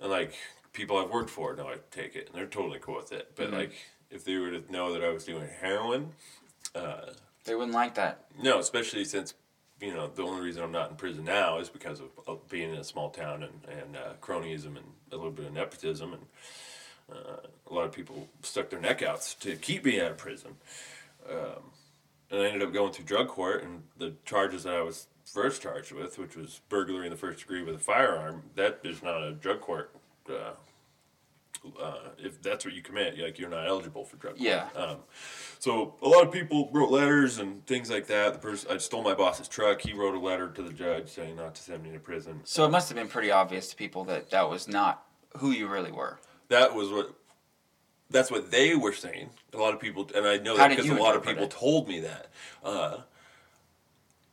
[0.00, 0.34] and like
[0.72, 3.48] people I've worked for know I take it and they're totally cool with it but
[3.50, 3.52] Mhm.
[3.58, 3.72] like
[4.10, 6.12] if they were to know that I was doing heroin
[6.74, 7.12] uh,
[7.44, 8.24] They wouldn't like that.
[8.40, 9.34] no especially since
[9.80, 12.70] you know the only reason I'm not in prison now is because of, of being
[12.74, 16.22] in a small town and, and uh, cronyism and a little bit of nepotism and
[17.10, 17.36] uh,
[17.70, 20.56] a lot of people stuck their neck out to keep me out of prison.
[21.30, 21.62] Um,
[22.30, 25.62] and I ended up going through drug court, and the charges that I was first
[25.62, 29.22] charged with, which was burglary in the first degree with a firearm, that is not
[29.22, 29.94] a drug court.
[30.28, 30.52] Uh,
[31.80, 34.46] uh, if that's what you commit, like you're not eligible for drug court.
[34.46, 34.68] Yeah.
[34.76, 34.98] Um,
[35.58, 38.32] so a lot of people wrote letters and things like that.
[38.32, 39.80] The person I stole my boss's truck.
[39.80, 42.42] He wrote a letter to the judge saying not to send me to prison.
[42.44, 45.04] So it must have been pretty obvious to people that that was not
[45.38, 46.18] who you really were.
[46.48, 47.14] that was what
[48.10, 49.30] that's what they were saying.
[49.52, 51.50] A lot of people, and I know How that because a lot of people it?
[51.50, 52.26] told me that.
[52.64, 52.98] Uh,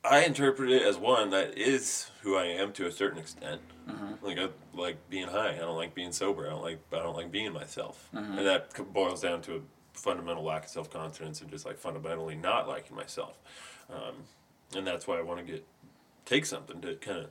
[0.04, 3.62] I interpret it as one that is who I am to a certain extent.
[3.90, 4.26] Mm-hmm.
[4.26, 5.54] Like I like being high.
[5.56, 6.46] I don't like being sober.
[6.46, 8.38] I don't like I don't like being myself, Mm-hmm.
[8.38, 9.60] and that boils down to a
[9.94, 13.40] fundamental lack of self confidence and just like fundamentally not liking myself.
[13.90, 14.16] Um,
[14.76, 15.66] and that's why I want to get
[16.26, 17.30] take something to kind of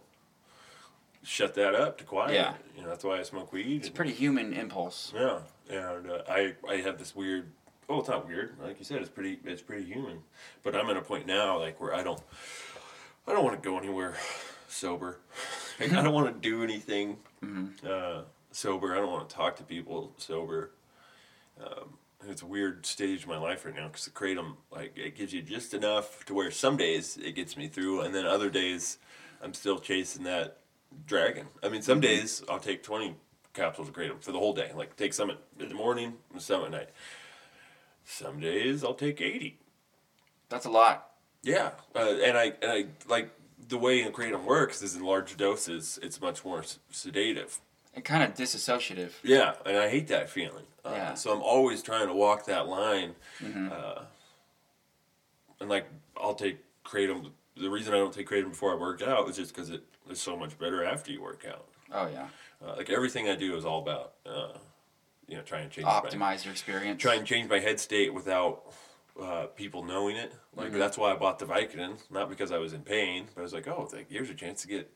[1.25, 2.35] shut that up to quiet.
[2.35, 2.55] Yeah.
[2.55, 2.57] it.
[2.77, 3.79] You know, that's why I smoke weed.
[3.79, 5.13] It's a pretty human impulse.
[5.15, 7.51] yeah, and uh, I I have this weird.
[7.89, 8.57] oh, it's not weird.
[8.63, 10.19] Like you said, it's pretty it's pretty human.
[10.63, 12.21] But I'm at a point now, like where I don't
[13.27, 14.15] I don't want to go anywhere
[14.69, 15.19] sober.
[15.81, 17.17] Like, I don't want to do anything
[17.85, 18.21] uh,
[18.53, 18.93] sober.
[18.95, 20.71] I don't want to talk to people sober.
[21.61, 21.95] Um,
[22.29, 25.33] it's a weird stage of my life right now because the kratom like it gives
[25.33, 28.99] you just enough to where some days it gets me through, and then other days
[29.43, 30.59] I'm still chasing that
[31.07, 31.47] dragon.
[31.63, 33.15] I mean, some days I'll take 20
[33.53, 34.71] capsules of kratom for the whole day.
[34.75, 36.89] Like take some at, in the morning and some at night.
[38.05, 39.59] Some days I'll take 80.
[40.49, 41.11] That's a lot.
[41.43, 43.31] Yeah, uh, and I and I like
[43.69, 45.99] the way kratom works is in large doses.
[46.03, 47.61] It's much more sedative.
[47.95, 49.11] And kind of disassociative.
[49.23, 50.65] Yeah, and I hate that feeling.
[50.85, 51.07] Uh, Yeah.
[51.09, 51.17] Mm-hmm.
[51.17, 53.15] So I'm always trying to walk that line.
[53.45, 54.03] Uh,
[55.61, 57.31] and like I'll take kratom.
[57.57, 60.21] The reason I don't take kratom before I work out is just because it is
[60.21, 61.67] so much better after you work out.
[61.93, 62.29] Oh yeah.
[62.65, 64.49] Uh, like everything I do is all about, uh,
[65.29, 67.01] you know, trying to change my Optimize your experience.
[67.01, 68.63] try and change my head state without
[69.21, 70.33] uh, people knowing it.
[70.57, 70.79] Like Mm-hmm.
[70.79, 73.53] that's why I bought the Vicodin, not because I was in pain, but I was
[73.53, 74.91] like, oh, like, here's a chance to get.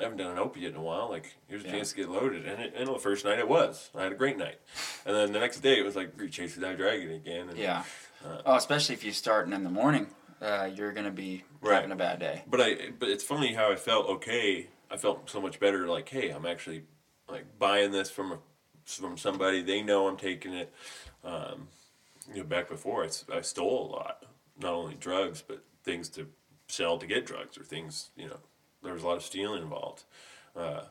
[0.00, 1.10] I haven't done an opiate in a while.
[1.10, 1.72] Like here's a Yeah.
[1.72, 3.90] chance to get loaded, and it, and the first night it was.
[3.94, 4.58] I had a great night,
[5.04, 7.48] and then the next day it was like chasing that dragon again.
[7.50, 7.84] And, Yeah.
[8.24, 10.06] Uh, oh, especially if you start starting in the morning,
[10.42, 11.74] uh, you're gonna be Right.
[11.76, 12.42] having a bad day.
[12.46, 14.68] But I, but it's funny how I felt okay.
[14.90, 15.86] I felt so much better.
[15.86, 16.82] Like, hey, I'm actually
[17.28, 18.38] like buying this from a,
[18.84, 19.62] from somebody.
[19.62, 20.72] They know I'm taking it.
[21.24, 21.68] Um,
[22.32, 24.24] you know, back before I, I stole a lot,
[24.60, 26.26] not only drugs but things to
[26.68, 28.10] sell to get drugs or things.
[28.16, 28.38] You know,
[28.82, 30.04] there was a lot of stealing involved.
[30.56, 30.82] Uh,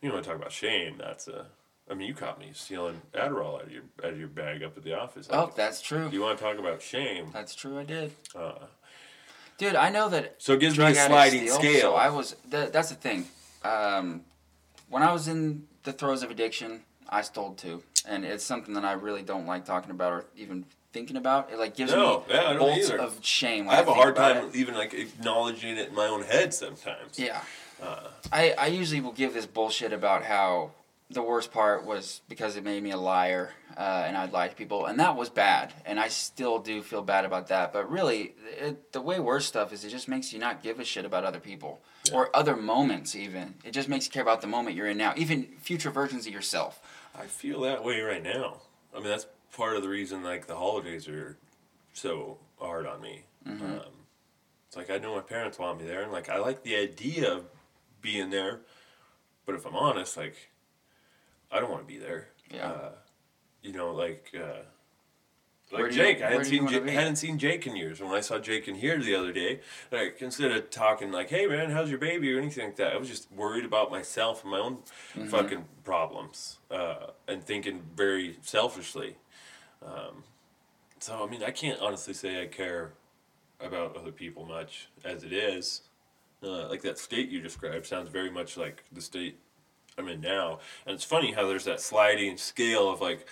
[0.00, 0.96] you want to talk about shame?
[0.98, 1.46] That's a.
[1.90, 4.76] I mean, you caught me stealing Adderall out of your out of your bag up
[4.76, 5.26] at the office.
[5.30, 6.08] Oh, that's true.
[6.12, 7.30] you want to talk about shame?
[7.32, 7.78] That's true.
[7.78, 8.12] I did.
[8.34, 8.66] Uh,
[9.60, 11.80] Dude, I know that so it gives me a sliding steal, scale.
[11.82, 12.34] So I was.
[12.50, 13.26] Th- that's the thing.
[13.62, 14.22] Um,
[14.88, 18.86] when I was in the throes of addiction, I stole too, and it's something that
[18.86, 21.50] I really don't like talking about or even thinking about.
[21.52, 23.00] It like gives No, me yeah, bolts either.
[23.00, 23.68] of shame.
[23.68, 24.56] I have a hard time it.
[24.56, 27.18] even like acknowledging it in my own head sometimes.
[27.18, 27.42] Yeah.
[27.82, 28.08] Uh.
[28.32, 30.70] I, I usually will give this bullshit about how
[31.10, 34.54] the worst part was because it made me a liar uh, and I'd lie to
[34.54, 34.86] people.
[34.86, 35.74] And that was bad.
[35.84, 37.72] And I still do feel bad about that.
[37.72, 40.84] But really, it, the way worse stuff is it just makes you not give a
[40.84, 41.80] shit about other people
[42.12, 43.54] or other moments, even.
[43.64, 46.32] It just makes you care about the moment you're in now, even future versions of
[46.32, 46.80] yourself.
[47.18, 48.58] I feel that way right now.
[48.94, 51.36] I mean, that's part of the reason like the holidays are
[51.92, 53.24] so hard on me.
[53.46, 53.64] Mm-hmm.
[53.64, 53.80] Um,
[54.68, 57.32] it's like I know my parents want me there, and like I like the idea
[57.32, 57.44] of
[58.00, 58.60] being there,
[59.44, 60.49] but if I'm honest, like
[61.50, 62.28] I don't want to be there.
[62.52, 62.68] Yeah.
[62.70, 62.88] Uh,
[63.62, 64.62] you know, like uh,
[65.72, 68.00] Like Where do you- Jake, I hadn't seen Jake, hadn't seen Jake in years.
[68.00, 69.60] When I saw Jake in here the other day,
[69.92, 72.96] like instead of talking like, "Hey man, how's your baby?" or anything like that, I
[72.96, 74.78] was just worried about myself and my own
[75.14, 75.28] Mm-hmm.
[75.28, 79.16] fucking problems, uh, and thinking very selfishly.
[79.84, 80.24] Um,
[80.98, 82.92] so I mean, I can't honestly say I care
[83.60, 85.82] about other people much as it is.
[86.42, 89.38] Uh, like that state you described sounds very much like the state
[90.00, 93.26] I'm in now, and it's funny how there's that sliding scale of like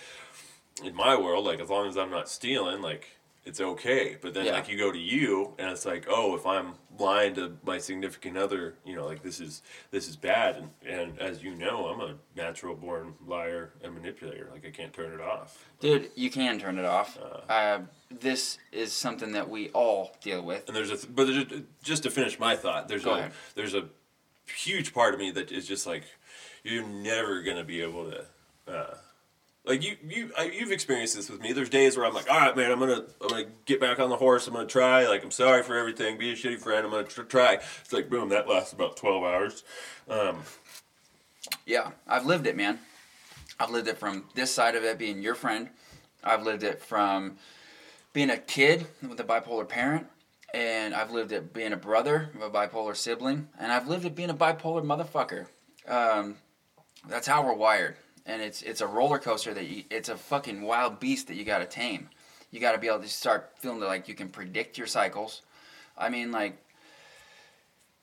[0.83, 3.07] in my world, like as long as I'm not stealing, like
[3.45, 4.17] it's okay.
[4.21, 4.53] But then Yeah.
[4.53, 8.37] like you go to you and it's like, oh, if I'm lying to my significant
[8.37, 10.57] other, you know, like this is this is bad.
[10.57, 14.49] And, and as you know, I'm a natural born liar and manipulator.
[14.53, 15.65] Like I can't turn it off.
[15.79, 17.17] Dude, you can turn it off.
[17.49, 17.79] Uh,
[18.11, 20.67] this is something that we all deal with.
[20.67, 23.31] And there's a but there's a, just to finish my thought, there's Go a ahead.
[23.55, 23.85] there's a
[24.55, 26.03] huge part of me that is just like
[26.63, 28.25] you're never gonna be able to.
[28.67, 28.95] Uh,
[29.65, 31.53] like you, you, I, you've experienced this with me.
[31.53, 34.09] There's days where I'm like, all right, man, I'm gonna, I'm gonna get back on
[34.09, 34.47] the horse.
[34.47, 35.07] I'm gonna try.
[35.07, 36.17] Like, I'm sorry for everything.
[36.17, 36.85] Be a shitty friend.
[36.85, 37.53] I'm gonna tr- try.
[37.81, 39.63] It's like, boom, that lasts about 12 hours.
[40.09, 40.43] Um,
[41.65, 42.79] Yeah, I've lived it, man.
[43.59, 45.69] I've lived it from this side of it being your friend.
[46.23, 47.37] I've lived it from
[48.13, 50.07] being a kid with a bipolar parent.
[50.53, 53.49] And I've lived it being a brother of a bipolar sibling.
[53.59, 55.45] And I've lived it being a bipolar motherfucker.
[55.87, 56.37] Um,
[57.07, 57.95] that's how we're wired.
[58.25, 61.43] And it's it's a roller coaster that you, it's a fucking wild beast that you
[61.43, 62.09] got to tame.
[62.51, 65.41] You got to be able to start feeling like you can predict your cycles.
[65.97, 66.57] I mean, like,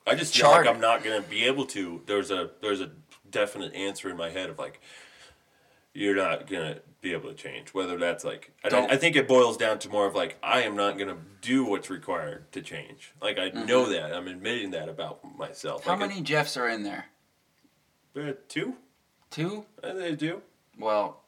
[0.07, 0.67] I just feel like.
[0.67, 2.03] I'm not gonna be able to.
[2.07, 2.91] There's a, there's a
[3.31, 4.81] definite answer in my head of like,
[5.95, 7.75] you're not gonna be able to change.
[7.75, 10.37] Whether that's like, and Don't- I, I think it boils down to more of like,
[10.43, 13.13] I am not gonna do what's required to change.
[13.21, 14.13] Like I know that.
[14.13, 15.81] I'm admitting that about myself.
[15.83, 15.91] Mm-hmm.
[15.91, 17.07] how like many Jeffs are in there?
[18.17, 18.75] Uh, two?
[19.31, 19.67] Two?
[19.83, 20.43] I think I do.
[20.79, 21.21] Well,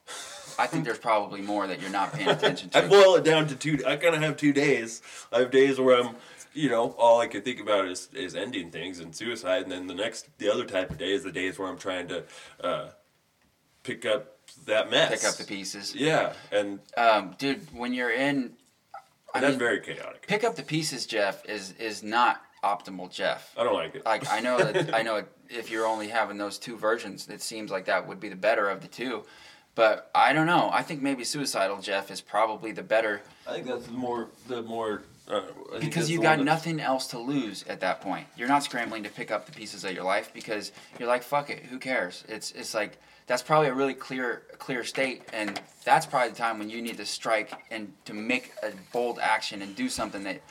[0.58, 2.78] I think there's probably more that you're not paying attention to.
[2.84, 3.78] I boil it down to two.
[3.86, 5.02] I kind of have two days.
[5.32, 6.16] I have days where I'm,
[6.54, 9.86] you know, all I can think about is is ending things and suicide, and then
[9.86, 12.24] the next, the other type of day is the days where I'm trying to
[12.62, 12.88] uh,
[13.84, 15.10] pick up that mess.
[15.20, 15.94] Pick up the pieces.
[15.94, 18.52] Yeah, and, Um, dude, when you're in,
[19.34, 20.26] I and that's mean, very chaotic.
[20.26, 23.54] pick up the pieces, Jeff, is is not optimal, Jeff.
[23.56, 24.04] I don't like it.
[24.04, 27.70] Like I know that I know if you're only having those two versions, it seems
[27.70, 29.24] like that would be the better of the two.
[29.74, 30.70] But I don't know.
[30.72, 34.62] I think maybe suicidal Jeff is probably the better I think that's the more the
[34.62, 35.42] more uh,
[35.80, 38.26] because you got nothing else to lose at that point.
[38.36, 41.48] You're not scrambling to pick up the pieces of your life because you're like, fuck
[41.48, 42.24] it, who cares?
[42.28, 46.58] It's it's like that's probably a really clear clear state, and that's probably the time
[46.58, 50.42] when you need to strike and to make a bold action and do something that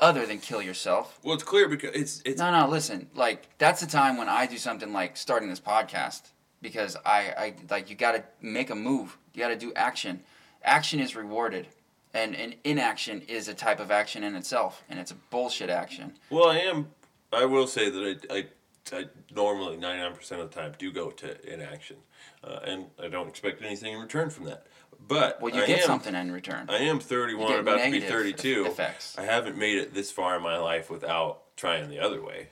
[0.00, 1.18] other than kill yourself.
[1.22, 3.08] Well, it's clear because it's it's No, no, listen.
[3.14, 6.22] Like that's the time when I do something like starting this podcast
[6.62, 9.16] because I, I like you got to make a move.
[9.34, 10.20] You got to do action.
[10.62, 11.68] Action is rewarded,
[12.14, 16.14] and and inaction is a type of action in itself, and it's a bullshit action.
[16.30, 16.88] Well, I am.
[17.32, 20.90] I will say that I, I, I normally ninety nine percent of the time do
[20.92, 21.96] go to inaction,
[22.42, 24.66] uh, and I don't expect anything in return from that.
[25.08, 26.66] But Well, you I get am, something in return.
[26.68, 28.66] I am thirty You one, about to be negative thirty two.
[28.66, 29.16] effects.
[29.18, 32.48] I haven't made it this far in my life without trying the other way,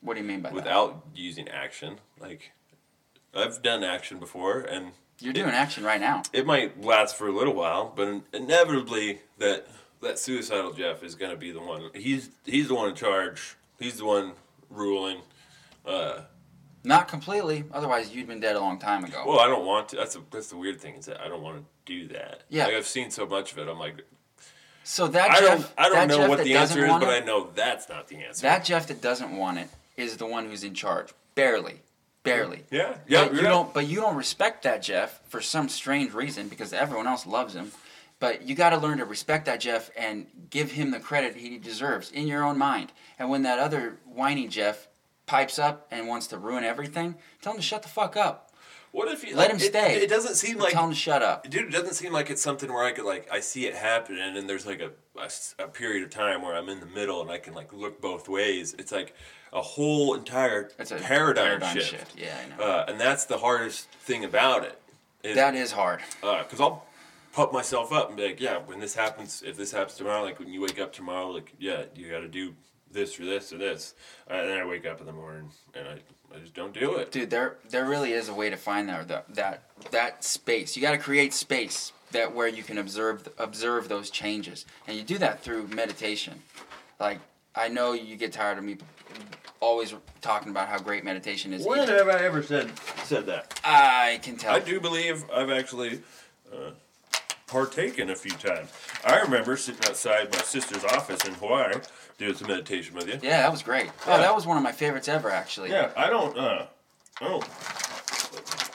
[0.00, 0.54] What do you mean by that?
[0.54, 1.98] without using action.
[2.18, 2.52] Like
[3.34, 6.22] I've done action before, and You're doing action right now.
[6.32, 9.66] it might last for a little while, but inevitably that
[10.00, 11.90] that suicidal Jeff is going to be the one.
[11.94, 13.56] He's he's the one in charge.
[13.78, 14.32] He's the one
[14.70, 15.22] ruling.
[15.84, 16.20] Uh,
[16.82, 17.64] Not completely.
[17.72, 19.24] Otherwise, you'd been dead a long time ago.
[19.26, 19.96] well, I don't want to.
[19.96, 22.42] That's a, that's the weird thing is that I don't want to do that.
[22.48, 22.66] Yeah.
[22.66, 23.68] like I've seen so much of it.
[23.68, 24.00] I'm like,
[24.84, 27.22] so that I Jeff, don't I don't know Jeff what the answer is, but it-
[27.22, 28.42] I know that's not the answer.
[28.42, 31.08] that Jeff that doesn't want it is the one who's in charge.
[31.34, 31.80] Barely,
[32.22, 32.64] barely.
[32.70, 33.24] yeah, yeah.
[33.24, 33.50] but you you're right.
[33.50, 33.74] don't.
[33.74, 37.72] But you don't respect that Jeff for some strange reason because everyone else loves him.
[38.18, 41.56] But you got to learn to respect that Jeff and give him the credit he
[41.56, 42.92] deserves in your own mind.
[43.18, 44.88] And when that other whiny Jeff
[45.30, 48.50] pipes up and wants to ruin everything, tell him to shut the fuck up.
[48.90, 50.02] What if you Let like, him stay.
[50.02, 51.48] It, doesn't seem like tell him to shut up.
[51.48, 54.20] dude it doesn't seem like it's something where i could like i see it happening
[54.20, 54.90] and then there's like a
[55.62, 58.28] a period of time where i'm in the middle and i can like look both
[58.28, 59.14] ways it's like
[59.52, 62.18] a whole entire It's a paradigm, paradigm shift, shift.
[62.18, 62.64] Yeah, I know.
[62.64, 64.76] Uh, and that's the hardest thing about it
[65.22, 66.00] is, that is hard.
[66.20, 66.84] because i'll
[67.32, 70.40] pump myself up and be like yeah when this happens if this happens tomorrow like
[70.40, 72.54] when you wake up tomorrow like yeah you got to do
[72.92, 73.94] this or this or this
[74.30, 75.98] uh, and then i wake up in the morning and i,
[76.34, 79.08] I just don't do it Dude, there there really is a way to find that
[79.08, 80.76] that that, that space.
[80.76, 85.02] You got to create space that where you can observe observe those changes, and you
[85.02, 86.42] do that through meditation.
[86.98, 87.18] Like
[87.54, 88.78] I know you get tired of me
[89.60, 91.66] always talking about how great meditation is.
[91.66, 92.70] when have i ever said
[93.04, 94.54] said that I can tell.
[94.54, 96.00] I do believe I've actually
[96.52, 96.70] uh,
[97.50, 98.70] partaken a few times.
[99.04, 101.74] I remember sitting outside my sister's office in Hawaii
[102.16, 103.18] doing some meditation with you.
[103.22, 103.86] Yeah, that was great.
[103.86, 104.14] Yeah.
[104.14, 105.70] Oh, that was one of my favorites ever, actually.
[105.70, 106.38] Yeah, I don't.
[106.38, 106.66] Uh,
[107.20, 107.42] I don't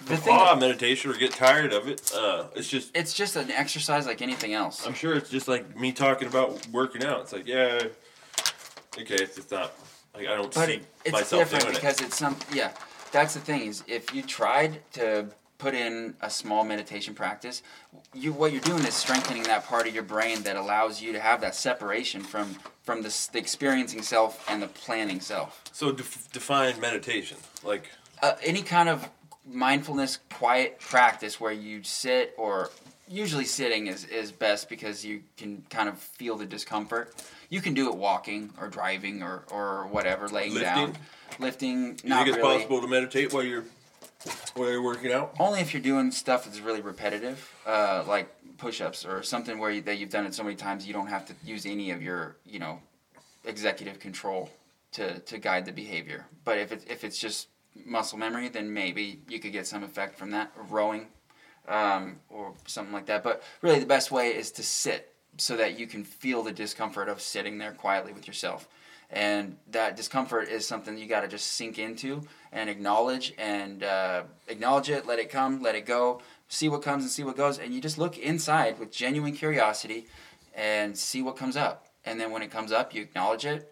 [0.07, 2.11] The thing, awe meditation or get tired of it.
[2.13, 2.95] Uh, it's just.
[2.95, 4.85] it's just an exercise like anything else.
[4.85, 7.21] I'm sure it's just like me talking about working out.
[7.21, 7.81] It's like, yeah,
[8.99, 9.73] okay, it's just not.
[10.13, 12.35] Like I don't But see it, it's myself different because it's some.
[12.51, 12.71] Yeah,
[13.11, 17.63] that's the thing is if you tried to put in a small meditation practice,
[18.13, 21.19] you what you're doing is strengthening that part of your brain that allows you to
[21.19, 25.61] have that separation from from the, the experiencing self and the planning self.
[25.71, 27.37] So def- define meditation.
[27.63, 27.89] Like
[28.21, 29.09] uh, any kind of
[29.45, 32.71] mindfulness quiet practice where you sit or
[33.07, 37.13] usually sitting is, is best because you can kind of feel the discomfort
[37.49, 40.93] you can do it walking or driving or, or whatever laying down
[41.39, 43.65] lifting you think it's really possible to meditate while you're
[44.55, 45.33] while you're working out?
[45.39, 49.81] only if you're doing stuff that's really repetitive uh, like push-ups or something where you,
[49.81, 52.37] that you've done it so many times you don't have to use any of your
[52.45, 52.79] you know
[53.43, 54.49] executive control
[54.91, 56.25] to, to guide the behavior.
[56.45, 57.49] But if, it, if it's just
[57.85, 61.07] muscle memory then maybe you could get some effect from that rowing
[61.67, 63.23] um, or something like that.
[63.23, 67.09] But really the best way is to sit so that you can feel the discomfort
[67.09, 68.67] of sitting there quietly with yourself
[69.09, 74.23] and that discomfort is something you got to just sink into and acknowledge and uh,
[74.47, 77.57] acknowledge it let it come let it go see what comes and see what goes.
[77.57, 80.07] And you just look inside with genuine curiosity
[80.53, 81.87] and see what comes up.
[82.05, 83.71] And then when it comes up you acknowledge it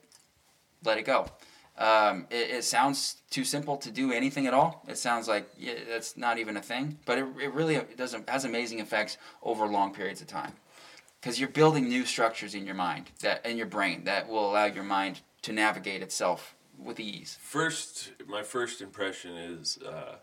[0.83, 1.27] let it go.
[1.75, 4.83] Um, it, it sounds too simple to do anything at all.
[4.87, 6.99] It sounds like yeah, that's not even a thing.
[7.05, 10.53] But it, it really it does has amazing effects over long periods of time
[11.23, 14.65] because you're building new structures in your mind that in your brain that will allow
[14.65, 17.37] your mind to navigate itself with ease.
[17.41, 20.17] First, my first impression is, uh,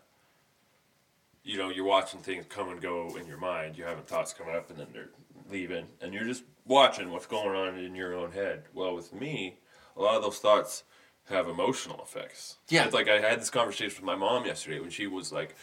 [1.43, 3.77] you know, you're watching things come and go in your mind.
[3.77, 5.09] You're having thoughts coming up and then they're
[5.49, 8.65] leaving, and you're just watching what's going on in your own head.
[8.71, 9.57] Well, with me,
[9.97, 10.83] a lot of those thoughts
[11.29, 12.57] have emotional effects.
[12.69, 12.85] Yeah.
[12.85, 15.55] It's like I had this conversation with my mom yesterday when she was like,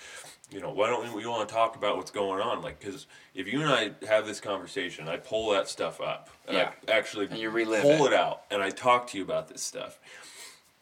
[0.51, 2.62] you know, why don't we, we want to talk about what's going on?
[2.62, 6.30] Like, because if you and I have this conversation, I pull that stuff up.
[6.46, 6.72] And Yeah.
[6.88, 8.12] I actually And you relive pull it.
[8.12, 9.99] it out and I talk to you about this stuff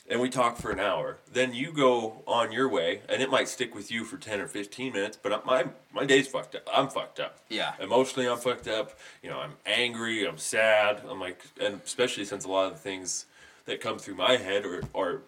[0.08, 1.18] and we talk for an hour.
[1.32, 4.46] Then you go on your way, and it might stick with you for ten or
[4.46, 5.18] fifteen minutes.
[5.20, 6.68] But my my day's fucked up.
[6.72, 7.38] I'm fucked up.
[7.48, 7.72] Yeah.
[7.80, 8.96] Emotionally, I'm fucked up.
[9.20, 10.24] You know, I'm angry.
[10.24, 11.02] I'm sad.
[11.08, 13.26] I'm like, and especially since a lot of the things
[13.64, 15.22] that come through my head are are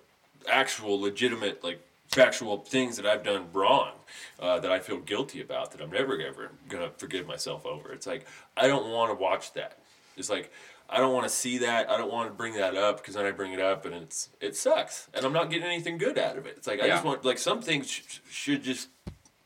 [0.48, 1.80] actual, legitimate, like
[2.10, 3.92] factual things that I've done wrong,
[4.40, 7.92] uh, that I feel guilty about, that I'm never ever gonna forgive myself over.
[7.92, 9.78] It's like I don't want to watch that.
[10.16, 10.50] It's like
[10.90, 11.90] I don't want to see that.
[11.90, 14.30] I don't want to bring that up because then I bring it up and it's
[14.40, 16.54] it sucks, and I'm not getting anything good out of it.
[16.56, 18.88] It's like I just want like some things sh- should just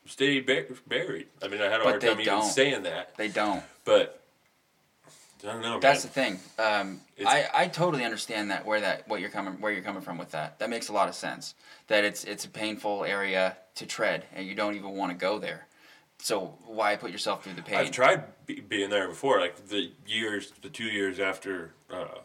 [0.05, 1.27] stay buried.
[1.41, 2.43] I mean, I had a But hard time even don't.
[2.45, 3.63] saying that, They don't.
[3.85, 4.22] but
[5.43, 5.79] I don't know.
[5.79, 6.39] That's the thing.
[6.57, 10.17] Um, I, I totally understand that where that what you're coming where you're coming from
[10.17, 10.59] with that.
[10.59, 11.55] That makes a lot of sense.
[11.87, 15.39] That it's it's a painful area to tread, and you don't even want to go
[15.39, 15.67] there.
[16.19, 17.75] So why put yourself through the pain?
[17.77, 22.19] I've tried be- being there before, like the years, the two years after uh,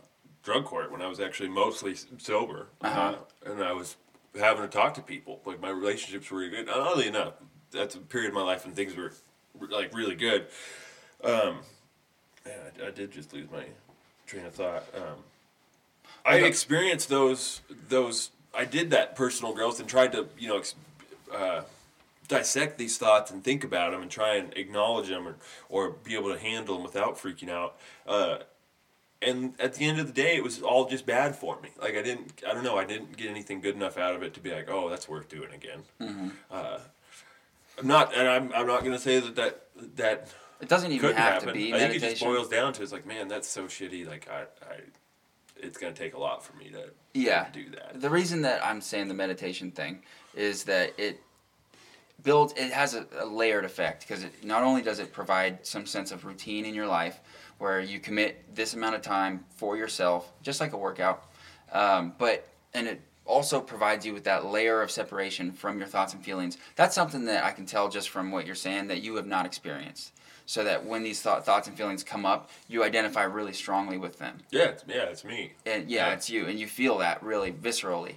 [0.45, 3.15] drug court, when I was actually mostly sober, Uh-huh.
[3.47, 3.97] uh, and I was
[4.39, 5.41] having to talk to people.
[5.45, 6.69] Like my relationships were good.
[6.69, 7.35] Oddly enough,
[7.73, 9.13] that's a period of my life when things were
[9.69, 10.47] like really good.
[11.25, 11.59] Um,
[12.49, 13.65] man, I, I did just lose my
[14.27, 14.85] train of thought.
[14.95, 15.23] Um,
[16.25, 16.49] I Okay.
[16.49, 18.31] experienced those those.
[18.55, 20.59] I did that personal growth and tried to you know.
[20.59, 20.75] Ex-
[21.33, 21.63] uh,
[22.27, 25.37] dissect these thoughts and think about them and try and acknowledge them or,
[25.71, 27.75] or be able to handle them without freaking out.
[28.07, 28.37] Uh,
[29.23, 31.71] and at the end of the day, it was all just bad for me.
[31.81, 34.35] Like I didn't, I don't know, I didn't get anything good enough out of it
[34.35, 35.81] to be like, oh, that's worth doing again.
[36.03, 36.29] Mm-hmm.
[36.51, 36.79] Uh,
[37.79, 39.63] I'm not, and I'm, I'm not gonna say that that
[39.97, 40.29] that
[40.61, 41.49] it doesn't even have happen.
[41.49, 44.07] to be I think it just boils down to it's like, man, that's so shitty.
[44.07, 44.81] Like I, I,
[45.57, 47.49] it's gonna take a lot for me to Yeah.
[47.53, 48.01] do that.
[48.01, 50.03] The reason that I'm saying the meditation thing
[50.35, 51.21] is that it
[52.23, 55.87] builds it has a, a layered effect because it not only does it provide some
[55.87, 57.21] sense of routine in your life
[57.59, 61.31] where you commit this amount of time for yourself just like a workout
[61.73, 66.13] um, but and it also provides you with that layer of separation from your thoughts
[66.13, 69.15] and feelings that's something that i can tell just from what you're saying that you
[69.15, 70.13] have not experienced
[70.49, 74.19] so that when these thought, thoughts and feelings come up you identify really strongly with
[74.19, 75.53] them Yeah, it's, yeah, it's me.
[75.67, 76.15] and yeah, Yeah.
[76.15, 78.15] it's you and you feel that really viscerally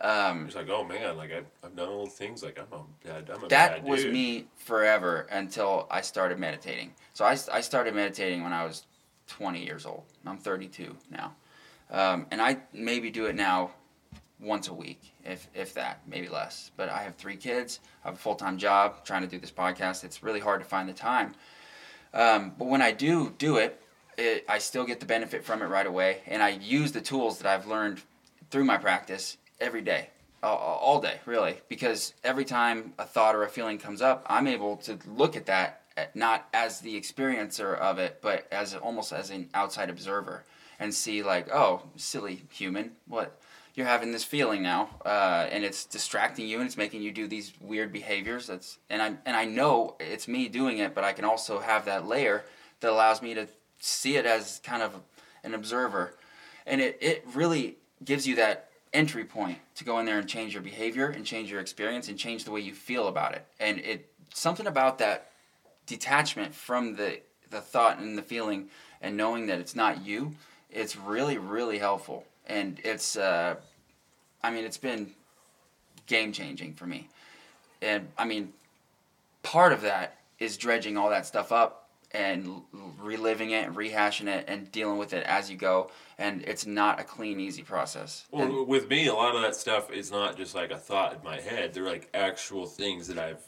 [0.00, 2.42] um, It's like, oh man, like I, I've done all the things.
[2.42, 4.12] Like I'm a bad, I'm a that bad was dude.
[4.12, 6.92] me forever until I started meditating.
[7.12, 8.86] So I, I started meditating when I was
[9.28, 10.02] 20 years old.
[10.26, 11.34] I'm 32 now.
[11.92, 13.70] Um, and I maybe do it now
[14.40, 16.72] once a week, if, if that, maybe less.
[16.76, 19.52] But I have three kids, I have a full time job, trying to do this
[19.52, 20.02] podcast.
[20.02, 21.34] It's really hard to find the time.
[22.14, 23.80] Um, but when I do do it,
[24.16, 27.38] it, I still get the benefit from it right away, and I use the tools
[27.38, 28.00] that I've learned
[28.50, 30.10] through my practice every day,
[30.42, 31.56] all, all day, really.
[31.68, 35.46] Because every time a thought or a feeling comes up, I'm able to look at
[35.46, 35.80] that
[36.14, 40.44] not as the experiencer of it, but as almost as an outside observer,
[40.78, 43.40] and see like, oh, silly human, what
[43.74, 47.26] you're having this feeling now, uh, and it's distracting you, and it's making you do
[47.26, 48.46] these weird behaviors.
[48.46, 51.84] That's and I and I know it's me doing it, but I can also have
[51.86, 52.44] that layer
[52.80, 53.48] that allows me to
[53.80, 54.94] see it as kind of
[55.42, 56.14] an observer,
[56.66, 60.54] and it it really gives you that entry point to go in there and change
[60.54, 63.44] your behavior and change your experience and change the way you feel about it.
[63.58, 65.30] And it something about that
[65.86, 67.20] detachment from the
[67.50, 68.68] the thought and the feeling
[69.00, 70.34] and knowing that it's not you,
[70.70, 72.24] it's really really helpful.
[72.46, 73.56] And it's uh,
[74.42, 75.12] I mean it's been
[76.06, 77.08] game changing for me.
[77.82, 78.52] And I mean
[79.42, 82.62] part of that is dredging all that stuff up and
[83.00, 87.00] reliving it and rehashing it and dealing with it as you go and it's not
[87.00, 88.24] a clean easy process.
[88.32, 91.14] And- Well, with me, a lot of that stuff is not just like a thought
[91.14, 91.74] in my head.
[91.74, 93.42] They're like actual things that I've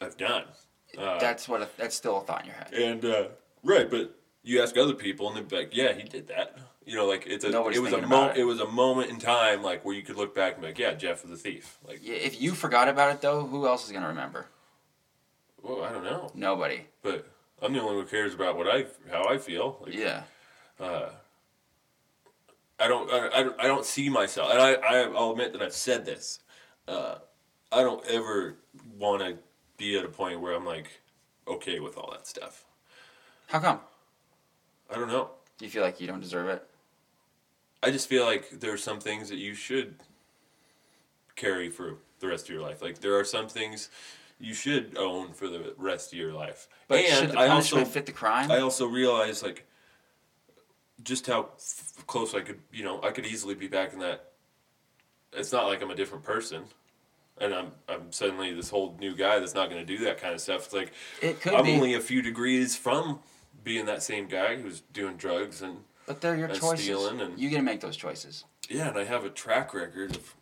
[0.00, 0.44] I've done.
[0.96, 2.72] Uh, that's what a, that's still a thought in your head.
[2.72, 3.24] and uh,
[3.62, 6.56] right, but you ask other people, and they're like, "Yeah, he did that."
[6.88, 8.38] You know, like it's a Nobody's it was a thinking mo- it.
[8.38, 10.78] it was a moment in time, like where you could look back and be like,
[10.78, 13.84] "Yeah, Jeff was a thief." Like, Yeah, If you forgot about it though, who else
[13.84, 14.46] is gonna remember?
[15.62, 16.86] well, I don't know, Nobody.
[17.02, 17.26] but
[17.60, 19.78] I'm the only one who cares about what I how I feel.
[19.84, 20.22] Like, Yeah.
[20.80, 21.10] uh,
[22.80, 25.60] I don't, I, I don't, I don't see myself, and I, I, I'll admit that
[25.62, 26.38] I've said this.
[26.86, 27.16] Uh,
[27.72, 28.54] I don't ever
[28.96, 29.36] want to
[29.76, 30.88] be at a point where I'm like
[31.46, 32.64] okay with all that stuff.
[33.48, 33.80] How come?
[34.90, 35.30] I don't know.
[35.58, 36.64] Do you feel like you don't deserve it?
[37.82, 39.96] I just feel like there are some things that you should
[41.36, 42.82] carry for the rest of your life.
[42.82, 43.90] Like there are some things
[44.40, 46.68] you should own for the rest of your life.
[46.88, 48.50] But and should the I also, fit the crime?
[48.50, 49.66] I also realize like
[51.02, 54.32] just how f- close I could, you know, I could easily be back in that.
[55.32, 56.64] It's not like I'm a different person,
[57.40, 60.34] and I'm I'm suddenly this whole new guy that's not going to do that kind
[60.34, 60.66] of stuff.
[60.66, 63.20] It's like it could I'm be, only a few degrees from
[63.62, 65.78] being that same guy who's doing drugs and
[66.08, 66.88] but they're your choices.
[67.36, 68.44] You get to make those choices.
[68.68, 70.34] yeah, and I have a track record of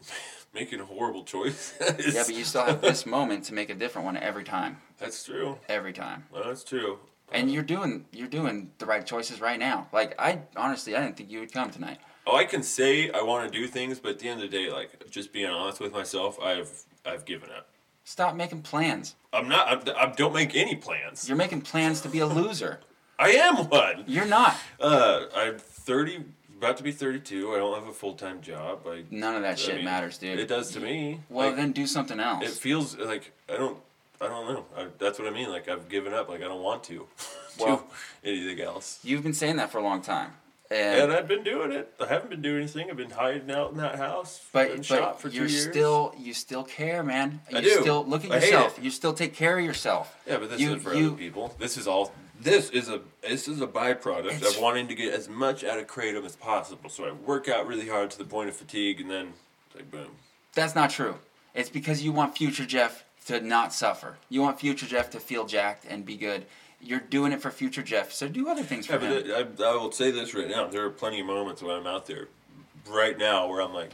[0.54, 1.74] making horrible choices.
[2.14, 4.78] Yeah, but you still have this moment to make a different one every time.
[4.98, 5.58] That's true.
[5.68, 6.24] Every time.
[6.32, 6.98] Well, that's true.
[7.30, 9.88] And you're doing you're doing the right choices right now.
[9.92, 11.98] Like I honestly I didn't think you would come tonight.
[12.26, 14.56] Oh, I can say I want to do things, but at the end of the
[14.56, 17.68] day, like just being honest with myself, I've I've given up.
[18.04, 19.14] Stop making plans.
[19.34, 19.68] I'm not.
[19.68, 21.28] I'm, I don't make any plans.
[21.28, 22.80] You're making plans to be a loser.
[23.18, 24.04] I am one.
[24.06, 24.56] You're not.
[24.80, 26.24] Uh, I'm 30,
[26.58, 27.52] about to be 32.
[27.52, 28.86] I don't have a full time job.
[28.86, 29.02] I.
[29.10, 30.38] None of that I shit mean, matters, dude.
[30.38, 31.20] It does to me.
[31.28, 32.44] Well, Like, then do something else.
[32.44, 33.78] it feels like I don't.
[34.20, 34.64] I don't know.
[34.76, 35.48] I, that's what I mean.
[35.48, 36.28] Like I've given up.
[36.28, 37.06] Like I don't want to
[37.60, 37.78] Well-
[38.22, 38.98] do anything else.
[39.02, 40.32] You've been saying that for a long time.
[40.70, 41.94] And, And I've been doing it.
[41.98, 42.90] I haven't been doing anything.
[42.90, 44.44] I've been hiding out in that house.
[44.52, 45.62] but been shot but for you're years.
[45.70, 47.40] still you still care, man.
[47.52, 47.80] I you do.
[47.80, 48.78] still look at I yourself.
[48.82, 50.14] You still take care of yourself.
[50.26, 51.54] Yeah, but this You- isn't for you- other people.
[51.58, 52.12] This is all.
[52.40, 55.78] This is a this is a byproduct It's- of wanting to get as much out
[55.78, 56.88] of kratom as possible.
[56.90, 59.34] So I work out really hard to the point of fatigue, and then
[59.74, 60.10] like boom.
[60.54, 61.16] That's not true.
[61.54, 64.16] It's because you want future Jeff to not suffer.
[64.28, 66.46] You want future Jeff to feel jacked and be good.
[66.80, 69.56] You're doing it for future Jeff, so do other things for Yeah, him.
[69.58, 70.68] I, I will say this right now.
[70.68, 72.28] There are plenty of moments when I'm out there,
[72.88, 73.90] right now, where I'm like,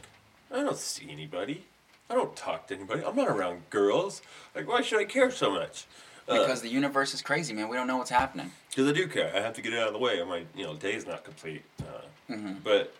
[0.51, 1.65] I don't see anybody.
[2.11, 3.03] I don't talk to anybody.
[3.03, 4.21] I'm not around girls.
[4.53, 5.85] Like, why should I care so much?
[6.27, 7.69] Because the universe is crazy, man.
[7.69, 8.51] We don't know what's happening.
[8.69, 9.31] Because I do care.
[9.35, 10.21] I have to get it out of the way.
[10.23, 11.63] My you know day's not complete.
[11.79, 12.53] Uh, Mm-hmm.
[12.63, 12.91] But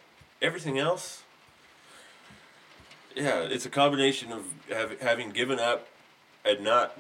[0.42, 1.24] everything else,
[3.16, 5.88] yeah, it's a combination of have, having given up
[6.44, 6.98] and not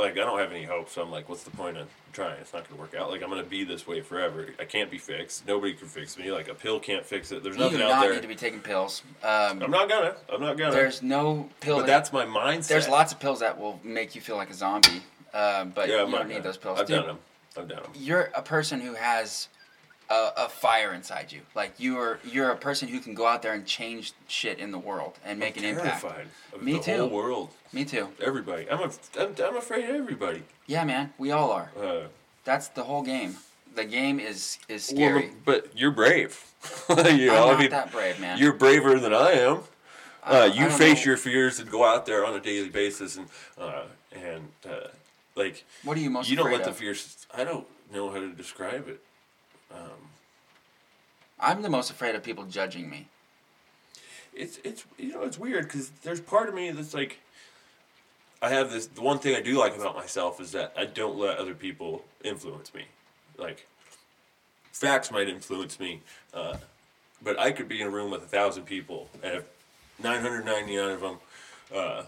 [0.00, 0.88] like I don't have any hope.
[0.90, 2.38] So I'm like, what's the point of trying?
[2.40, 3.10] It's not gonna work out.
[3.10, 4.48] Like I'm gonna be this way forever.
[4.58, 5.46] I can't be fixed.
[5.46, 6.30] Nobody can fix me.
[6.32, 7.42] Like a pill can't fix it.
[7.42, 8.14] There's You do nothing out not there.
[8.14, 9.02] need to be taking pills.
[9.22, 10.14] Um, I'm not gonna.
[10.32, 10.72] I'm not gonna.
[10.72, 11.76] there's no pill.
[11.76, 12.68] but that- that's my mindset.
[12.68, 15.02] there's lots of pills that will make you feel like a zombie,
[15.34, 16.44] um, but Yeah, you I'm don't need gonna.
[16.44, 16.80] those pills.
[16.80, 17.18] I've Dude, done them.
[17.58, 17.92] I've done them.
[17.94, 19.48] you're a person who has
[20.10, 21.40] a, a fire inside you.
[21.54, 24.78] Like you're you're a person who can go out there and change shit in the
[24.78, 26.02] world and make an impact.
[26.02, 26.96] Terrified of Me the too.
[26.96, 27.50] whole world.
[27.72, 28.08] Me too.
[28.20, 28.68] Everybody.
[28.70, 30.42] I'm, a, I'm, I'm afraid of everybody.
[30.66, 31.12] Yeah, man.
[31.18, 31.70] We all are.
[31.80, 32.00] Uh,
[32.44, 33.36] That's the whole game.
[33.74, 35.30] The game is is well, scary.
[35.44, 36.44] but you're brave.
[36.88, 38.36] you I'm know, not I mean, that brave, man.
[38.38, 39.60] you're braver than I am.
[40.24, 41.10] I- Uh, you don't face know.
[41.10, 43.26] your fears and go out there on a daily basis, and
[43.58, 44.88] uh, and uh,
[45.36, 47.26] like What are you most you don't let the fears.
[47.32, 49.00] I don't know how to describe it.
[51.42, 53.08] I'm the most afraid of people judging me.
[54.34, 57.18] It's it's you know it's weird because there's part of me that's like
[58.42, 58.86] I have this.
[58.86, 62.04] The one thing I do like about myself is that I don't let other people
[62.24, 62.84] influence me.
[63.36, 63.66] Like,
[64.72, 66.00] facts might influence me,
[66.32, 66.56] uh,
[67.22, 69.44] but I could be in a room with a thousand people, and if
[70.02, 71.16] 999 of them
[71.74, 72.02] uh,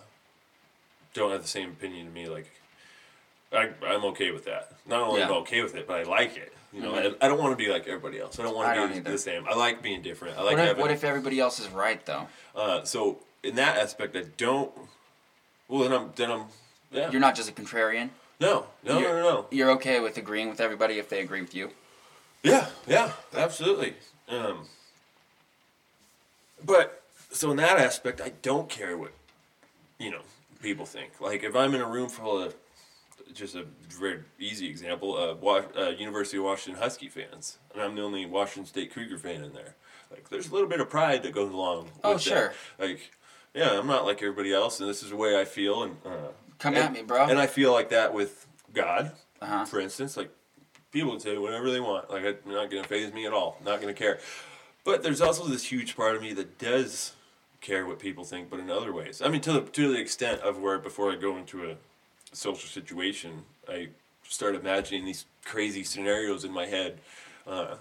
[1.13, 2.51] don't have the same opinion to me, like,
[3.53, 4.73] I, I'm okay with that.
[4.87, 5.41] Not only am I Yeah.
[5.41, 6.53] okay with it, but I like it.
[6.73, 7.17] You know, Mhm.
[7.21, 8.39] I, I don't want to be like everybody else.
[8.39, 9.11] I don't want to be either.
[9.11, 9.47] the same.
[9.47, 10.39] I like being different.
[10.39, 10.81] I like what, if, having.
[10.83, 12.29] what if everybody else is right though?
[12.57, 14.73] Uh, so in that aspect, I don't.
[15.69, 16.45] Well, then I'm then I'm.
[16.91, 17.11] Yeah.
[17.11, 18.11] You're not just a contrarian.
[18.41, 19.47] no, no, no, you're, no, no.
[19.51, 21.71] You're okay with agreeing with everybody if they agree with you.
[22.43, 23.95] Yeah, yeah, absolutely.
[24.29, 24.67] Um,
[26.65, 29.13] but so in that aspect, I don't care what
[29.99, 30.23] you know
[30.63, 31.21] people think.
[31.21, 32.55] Like if I'm in a room full of
[33.33, 37.95] just a very easy example, uh, Wa- uh, University of Washington Husky fans, and I'm
[37.95, 39.75] the only Washington State Cougar fan in there.
[40.11, 41.85] Like there's a little bit of pride that goes along.
[41.85, 42.21] With Oh, that.
[42.23, 42.53] sure.
[42.79, 43.13] Like
[43.55, 46.29] yeah, I'm not like everybody else, and this is the way I feel, and uh,
[46.59, 47.25] Come and, at me, bro.
[47.27, 49.65] And I feel like that with God, Uh-huh.
[49.65, 50.17] for instance.
[50.17, 50.31] Like
[50.91, 52.11] people can say whatever they want.
[52.11, 53.59] Like it's not gonna phase me at all.
[53.65, 54.19] Not gonna care.
[54.85, 57.15] But there's also this huge part of me that does
[57.61, 59.23] care what people think, but in other ways.
[59.23, 61.77] I mean, to the to the extent of where before I go into a
[62.33, 63.89] social situation, I
[64.29, 66.99] start imagining these crazy scenarios in my head.
[67.47, 67.77] Uh,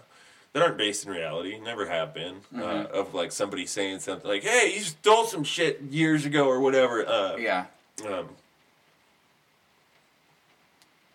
[0.54, 2.41] that aren't based in reality, never have been.
[2.54, 2.93] Uh, Mm-hmm.
[2.99, 7.08] of like somebody saying something like, "Hey, you stole some shit years ago" or whatever.
[7.08, 7.66] Uh, Yeah.
[8.06, 8.28] um,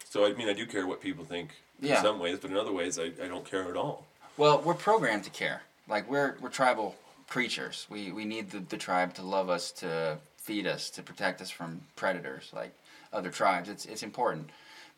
[0.08, 1.96] so I mean, I do care what people think Yeah.
[1.98, 4.06] in some ways, but in other ways, I, I don't care at all.
[4.38, 5.62] Well, we're programmed to care.
[5.86, 6.96] Like we're we're tribal
[7.28, 7.86] creatures.
[7.90, 11.50] We we need the, the tribe to love us, to feed us, to protect us
[11.50, 12.72] from predators like
[13.16, 13.68] other tribes.
[13.68, 14.50] It's it's important.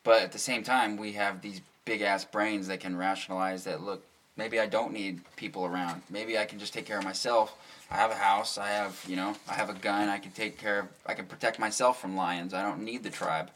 [0.05, 3.83] But at the same time, we have these big ass brains that can rationalize that
[3.83, 4.05] look,
[4.37, 6.03] maybe I don't need people around.
[6.11, 7.57] Maybe I can just take care of myself.
[7.91, 10.59] I have a house, I have, you know, I have a gun, I can take
[10.59, 12.53] care of I can protect myself from lions.
[12.53, 13.51] I don't need the tribe.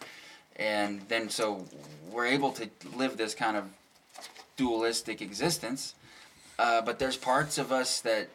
[0.56, 1.66] And then so
[2.10, 3.64] we're able to live this kind of
[4.56, 5.94] dualistic existence.
[6.58, 8.28] Uh, but there's parts of us that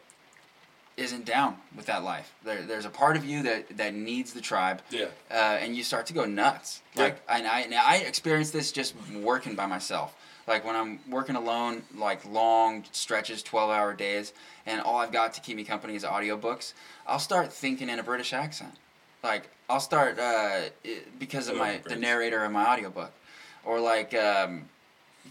[0.98, 2.32] isn't down with that life.
[2.44, 5.06] There, there's a part of you that, that needs the tribe, Yeah.
[5.30, 6.82] uh, and you start to go nuts.
[6.94, 7.04] Yeah.
[7.04, 10.14] Like, and I, I experienced this just working by myself.
[10.46, 14.32] Like when I'm working alone, like long stretches, twelve hour days,
[14.66, 16.72] and all I've got to keep me company is audiobooks.
[17.06, 18.72] I'll start thinking in a British accent.
[19.22, 20.60] Like I'll start uh,
[21.18, 23.12] because of Oh, my the narrator of my audiobook,
[23.62, 24.70] or like um,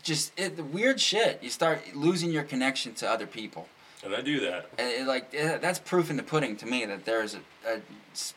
[0.03, 1.39] just it, the weird shit.
[1.41, 3.67] You start losing your connection to other people.
[4.03, 4.69] And I do that.
[4.77, 7.81] And it, like it, that's proof in the pudding to me that there's a, a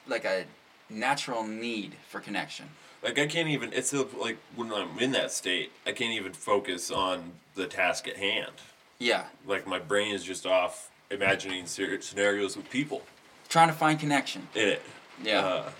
[0.09, 0.45] like a
[0.89, 2.67] natural need for connection.
[3.03, 3.73] Like I can't even.
[3.73, 8.17] It's like when I'm in that state, I can't even focus on the task at
[8.17, 8.53] hand.
[8.99, 13.03] Yeah, Like my brain is just off imagining scenarios with people
[13.49, 14.47] trying to find connection.
[14.55, 14.83] in it.
[15.25, 15.71] Yeah, Uh,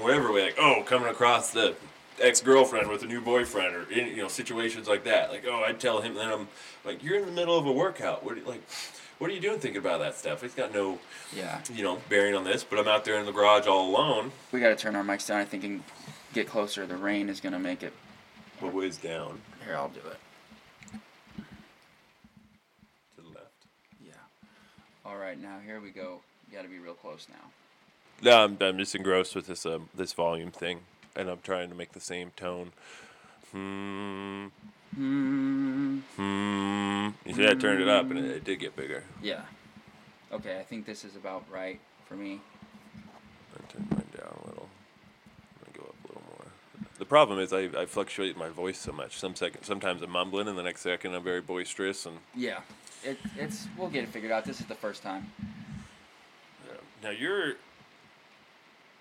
[0.00, 1.74] whatever way, like oh, coming across the
[2.20, 5.30] ex girlfriend with a new boyfriend, or you know situations like that.
[5.30, 6.14] Like oh, I'd tell him.
[6.14, 6.48] Then I'm
[6.84, 8.24] like, you're in the middle of a workout.
[8.24, 8.62] What do you, like?
[9.18, 10.44] What are you doing thinking about that stuff?
[10.44, 10.98] It's got no
[11.34, 11.60] yeah.
[11.74, 12.62] you know bearing on this.
[12.62, 14.30] But I'm out there in the garage all alone.
[14.52, 15.40] We got to turn our mics down.
[15.40, 15.82] I think and
[16.32, 16.86] get closer.
[16.86, 17.92] The rain is gonna make it.
[18.60, 20.18] What ways down Here, I'll do it.
[23.16, 23.66] to the left?
[24.04, 24.12] Yeah.
[25.04, 26.20] All right, now here we go.
[26.48, 27.50] You got to be real close now.
[28.20, 30.80] No, I'm, I'm just engrossed with this um, this volume thing,
[31.14, 32.72] and I'm trying to make the same tone.
[33.52, 34.46] Hmm.
[34.98, 35.98] Hmm.
[36.16, 37.08] Hmm.
[37.24, 39.04] You see, I turned it up, and it, it did get bigger.
[39.22, 39.42] Yeah.
[40.32, 41.78] Okay, I think this is about right
[42.08, 42.40] for me.
[43.54, 44.68] I turned mine down a little.
[45.64, 46.46] I'm gonna go up a little more.
[46.98, 49.16] The problem is I, I fluctuate my voice so much.
[49.18, 52.04] Some second, sometimes I'm mumbling, and the next second I'm very boisterous.
[52.04, 52.58] And Yeah.
[53.04, 54.44] It, it's we'll get it figured out.
[54.44, 55.30] This is the first time.
[57.04, 57.52] now you're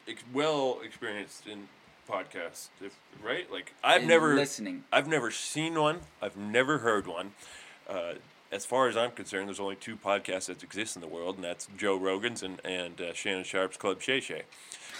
[0.07, 1.67] ex- well experienced in
[2.07, 3.51] podcasts, if, right?
[3.51, 4.83] Like I've never listening.
[4.91, 5.99] I've never seen one.
[6.21, 7.31] I've never heard one.
[7.89, 8.13] Uh,
[8.51, 11.43] as far as I'm concerned, there's only two podcasts that exist in the world, and
[11.43, 14.43] that's Joe Rogan's and, and uh, Shannon Sharpe's Club Shay Shay.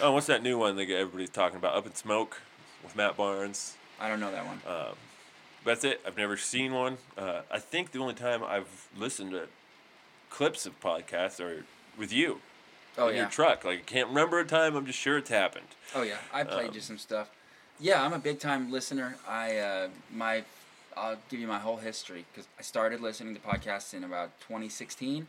[0.02, 1.76] Oh, what's that new one that everybody's talking about?
[1.76, 2.42] Up in Smoke
[2.84, 3.78] with Matt Barnes.
[4.00, 4.62] I don't know that one.
[4.68, 4.92] Uh,
[5.64, 6.02] that's it.
[6.06, 6.98] I've never seen one.
[7.18, 9.48] Uh, I think the only time I've listened to
[10.30, 11.64] clips of podcasts are
[11.98, 12.42] with you
[12.98, 13.22] oh in yeah.
[13.22, 13.64] your truck.
[13.64, 14.76] Like, I can't remember a time.
[14.76, 15.68] I'm just sure it's happened.
[15.96, 17.30] Oh yeah, I played Um, you some stuff.
[17.80, 19.18] Yeah, I'm a big time listener.
[19.28, 20.44] I uh, my
[20.96, 25.28] I'll give you my whole history because I started listening to podcasts in about 2016,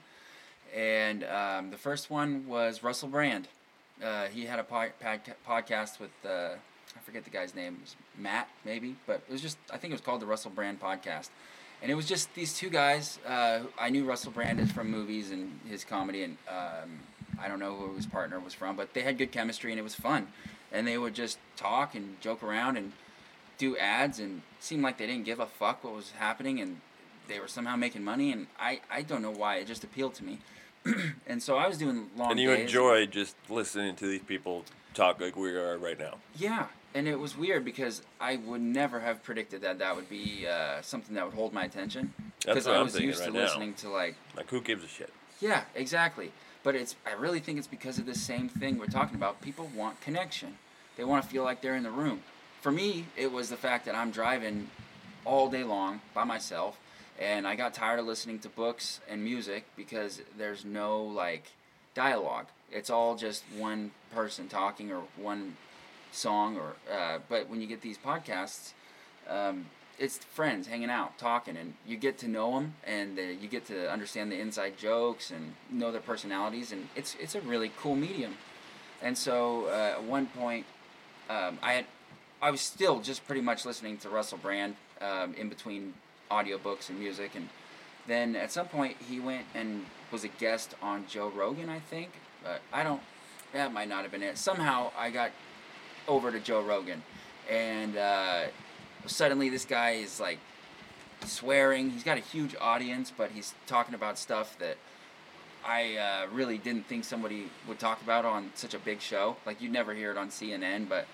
[0.75, 3.49] and um, the first one was Russell Brand.
[4.03, 6.51] Uh, he had a pod- podca- podcast with uh,
[6.97, 7.75] I forget the guy's name.
[7.75, 10.51] It was Matt maybe, but it was just I think it was called the Russell
[10.51, 11.29] Brand podcast,
[11.83, 13.19] and it was just these two guys.
[13.27, 17.01] Uh, I knew Russell Brand is from movies and his comedy, and um,
[17.41, 19.83] I don't know who his partner was from, but they had good chemistry and it
[19.83, 20.29] was fun.
[20.73, 22.93] And they would just talk and joke around and
[23.59, 26.81] do ads and seemed like they didn't give a fuck what was happening and
[27.27, 30.25] they were somehow making money and I, I don't know why it just appealed to
[30.25, 30.39] me.
[31.27, 32.61] and so I was doing long And you days.
[32.67, 34.65] enjoy just listening to these people
[34.95, 36.15] talk like we are right now.
[36.37, 40.47] Yeah, and it was weird because I would never have predicted that that would be
[40.47, 42.15] uh, something that would hold my attention.
[42.45, 43.41] That's what I I'm was used right to now.
[43.43, 45.13] listening to like Like, who gives a shit?
[45.41, 46.33] yeah, exactly.
[46.63, 49.41] But it's I really think it's because of the same thing we're talking about.
[49.41, 50.59] People want connection.
[50.97, 52.23] They want to feel like they're in the room.
[52.61, 54.69] For me, it was the fact that I'm driving
[55.25, 56.79] all day long by myself
[57.19, 61.53] and I got tired of listening to books and music because there's no like
[61.95, 62.47] dialogue.
[62.71, 65.57] It's all just one person talking or one
[66.13, 68.73] song or uh, but when you get these podcasts
[69.29, 69.67] um,
[69.99, 73.67] it's friends hanging out talking and you get to know them and uh, you get
[73.67, 77.97] to understand the inside jokes and know their personalities and it's it's a really cool
[77.97, 78.35] medium.
[79.01, 80.67] And so uh, at one point
[81.29, 81.85] um, i had
[82.41, 85.95] i was still just pretty much listening to russell brand um, in between
[86.31, 87.49] audiobooks and music and
[88.07, 92.11] then at some point he went and was a guest on joe rogan i think
[92.43, 93.03] but i don't
[93.53, 94.37] that might not have been it.
[94.37, 95.31] Somehow i got
[96.07, 97.03] over to joe rogan
[97.51, 98.45] and uh,
[99.09, 100.39] suddenly this guy is like
[101.25, 101.91] swearing.
[101.91, 104.77] He's got a huge audience, but he's talking about stuff that
[105.65, 109.37] I uh, really didn't think somebody would talk about on such a big show.
[109.45, 111.07] Like you'd never hear it on CNN, but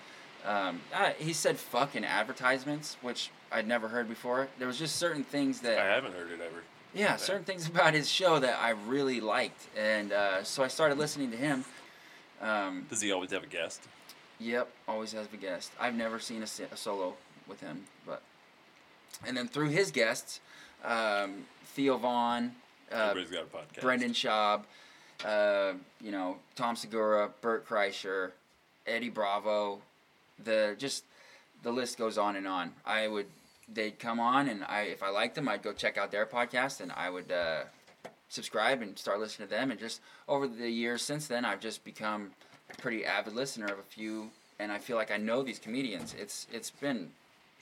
[0.45, 4.47] um, uh, he said "fuck" in advertisements, which I'd never heard before.
[4.59, 6.63] There was just certain things that I haven't heard it ever.
[6.93, 10.97] yeah, certain things about his show that I really liked, and uh, so I started
[10.97, 11.65] listening to him.
[12.41, 13.81] Um, Does he always have a guest?
[14.39, 15.71] Yep, always has a guest.
[15.79, 17.15] I've never seen a, a solo
[17.47, 18.21] with him, but
[19.25, 20.39] and then through his guests,
[20.83, 22.51] um, Theo Von,
[22.91, 23.81] uh, Everybody's got a podcast.
[23.81, 24.63] Brendan Schaub,
[25.25, 28.31] uh, you know Tom Segura, Bert Kreischer,
[28.85, 29.79] Eddie Bravo,
[30.43, 31.03] the just
[31.63, 32.71] the list goes on and on.
[32.85, 33.27] I would
[33.73, 36.81] they'd come on and I if I liked them I'd go check out their podcast
[36.81, 37.63] and I would uh,
[38.29, 41.83] subscribe and start listening to them and just over the years since then I've just
[41.83, 42.31] become
[42.71, 44.29] a pretty avid listener of a few
[44.59, 46.15] and I feel like I know these comedians.
[46.17, 47.09] It's it's been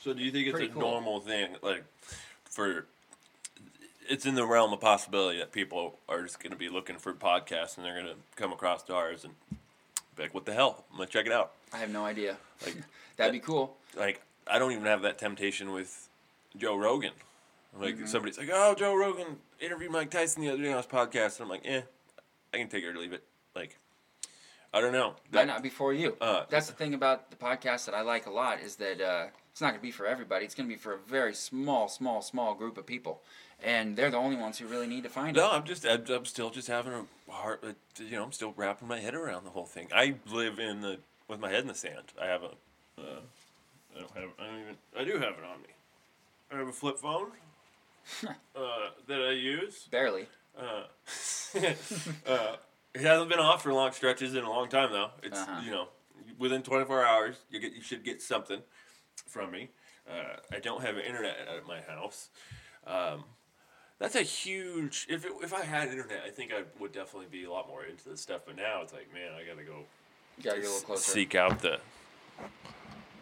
[0.03, 0.81] So do you think it's Pretty a cool.
[0.81, 1.83] normal thing, like,
[2.45, 2.85] for?
[4.09, 7.13] It's in the realm of possibility that people are just going to be looking for
[7.13, 9.33] podcasts and they're going to come across ours and
[10.17, 10.83] be like, "What the hell?
[10.91, 12.35] I'm gonna check it out." I have no idea.
[12.65, 12.75] Like,
[13.17, 13.77] That'd be cool.
[13.97, 16.09] like I don't even have that temptation with
[16.57, 17.13] Joe Rogan.
[17.79, 18.05] Like Mm-hmm.
[18.07, 21.45] somebody's like, "Oh, Joe Rogan interviewed Mike Tyson the other day on his podcast," and
[21.45, 21.81] I'm like, "Eh,
[22.53, 23.23] I can take it or leave it."
[23.55, 23.77] Like,
[24.73, 25.13] I don't know.
[25.31, 26.17] Might not be for you.
[26.19, 29.27] Uh, That's the thing about the podcast that I like a lot is that uh,
[29.51, 30.45] it's not going to be for everybody.
[30.45, 33.21] It's going to be for a very small, small, small group of people,
[33.63, 35.47] and they're the only ones who really need to find No, it.
[35.47, 38.53] No, I'm just I'm, I'm still just having a hard uh, you know I'm still
[38.57, 39.89] wrapping my head around the whole thing.
[39.93, 40.97] I live in the
[41.27, 42.11] with my head in the sand.
[42.19, 42.51] I have a
[42.99, 43.19] uh,
[43.95, 45.69] I don't have I don't even I do have it on me.
[46.51, 47.27] I have a flip phone
[48.55, 49.87] uh, that I use.
[49.91, 50.27] Barely.
[52.93, 55.11] It hasn't been off for long stretches in a long time though.
[55.23, 55.61] It's Uh-huh.
[55.63, 55.87] you know
[56.37, 58.61] within 24 hours you get you should get something
[59.27, 59.69] from me.
[60.09, 62.29] Uh, I don't have internet at my house.
[62.85, 63.23] Um,
[63.99, 65.07] that's a huge.
[65.09, 67.85] If it, if I had internet, I think I would definitely be a lot more
[67.85, 68.41] into this stuff.
[68.45, 69.85] But now it's like, man, I gotta go
[70.37, 71.11] You got to get a little closer.
[71.11, 71.79] seek out the.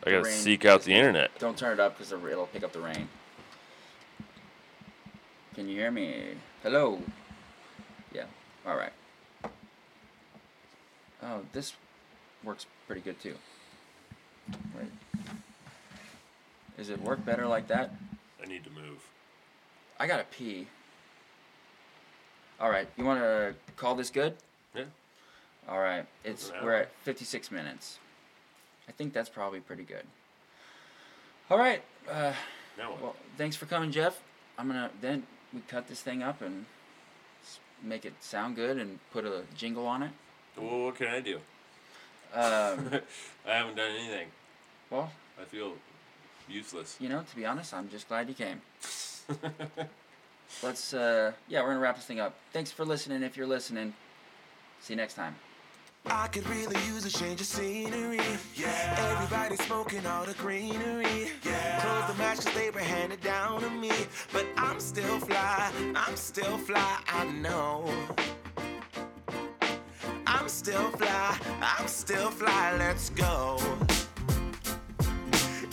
[0.03, 0.33] I gotta rain.
[0.33, 1.29] seek out the internet.
[1.37, 3.07] Don't turn it up because it'll pick up the rain.
[5.53, 6.35] Can you hear me?
[6.63, 6.99] Hello.
[8.11, 8.23] Yeah.
[8.65, 8.93] All right.
[11.23, 11.73] Oh, this
[12.43, 13.35] works pretty good too.
[14.75, 14.91] Right.
[16.77, 17.93] Does it work better like that?
[18.41, 18.99] I need to move.
[19.99, 20.67] I gotta pee.
[22.59, 24.35] All right, you want to call this good?
[24.75, 24.83] Yeah.
[25.67, 27.97] All right, it's we're at 56 minutes.
[28.87, 30.03] I think that's probably pretty good.
[31.49, 31.83] All right.
[32.09, 32.33] Uh,
[32.77, 33.01] Now what?
[33.01, 34.21] well, thanks for coming, Jeff.
[34.57, 36.65] I'm gonna then we cut this thing up and
[37.83, 40.11] make it sound good and put a jingle on it.
[40.57, 41.35] Well, what can I do?
[42.33, 42.91] Um,
[43.47, 44.27] I haven't done anything.
[44.89, 45.73] well, I feel
[46.49, 46.97] useless.
[46.99, 48.61] you know, to be honest, I'm just glad you came.
[50.63, 52.35] Let's uh, yeah, we're gonna wrap this thing up.
[52.53, 53.23] Thanks for listening.
[53.23, 53.93] If you're listening,
[54.81, 55.35] see you next time.
[56.07, 58.19] I could really use a change of scenery.
[58.55, 59.13] Yeah.
[59.21, 61.31] Everybody smoking all the greenery.
[61.45, 61.79] Yeah.
[61.81, 63.91] Clothes the match 'cause they were handed down to me.
[64.33, 67.85] But I'm still fly, I'm still fly, I know
[70.51, 73.57] still fly, I'm still fly, let's go.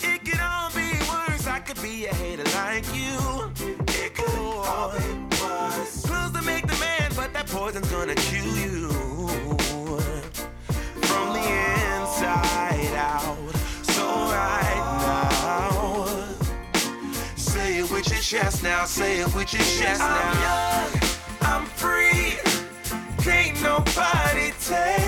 [0.00, 3.50] It could all be worse, I could be a hater like you.
[3.88, 5.04] It could all be
[5.42, 6.06] worse.
[6.06, 8.88] Close to make the man, but that poison's gonna chew you.
[11.08, 13.36] From the inside out,
[13.82, 16.14] so right now.
[17.36, 20.16] Say it with your chest now, say it with your chest now.
[20.22, 21.00] I'm young,
[21.42, 22.38] I'm free,
[23.24, 24.17] can't nobody
[24.68, 25.07] take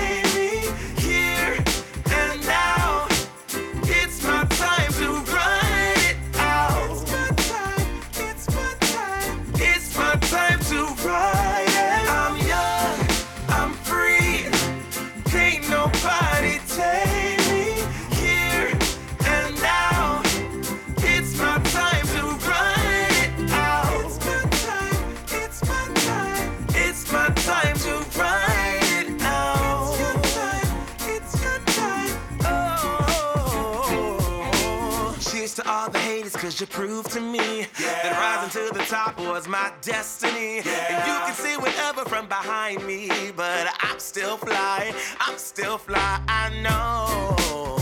[36.51, 37.65] as you proved to me yeah.
[38.03, 40.57] that rising to the top was my destiny.
[40.57, 40.91] Yeah.
[40.91, 44.93] And you can see whatever from behind me, but I'm still fly.
[45.21, 46.21] I'm still fly.
[46.27, 47.77] I know.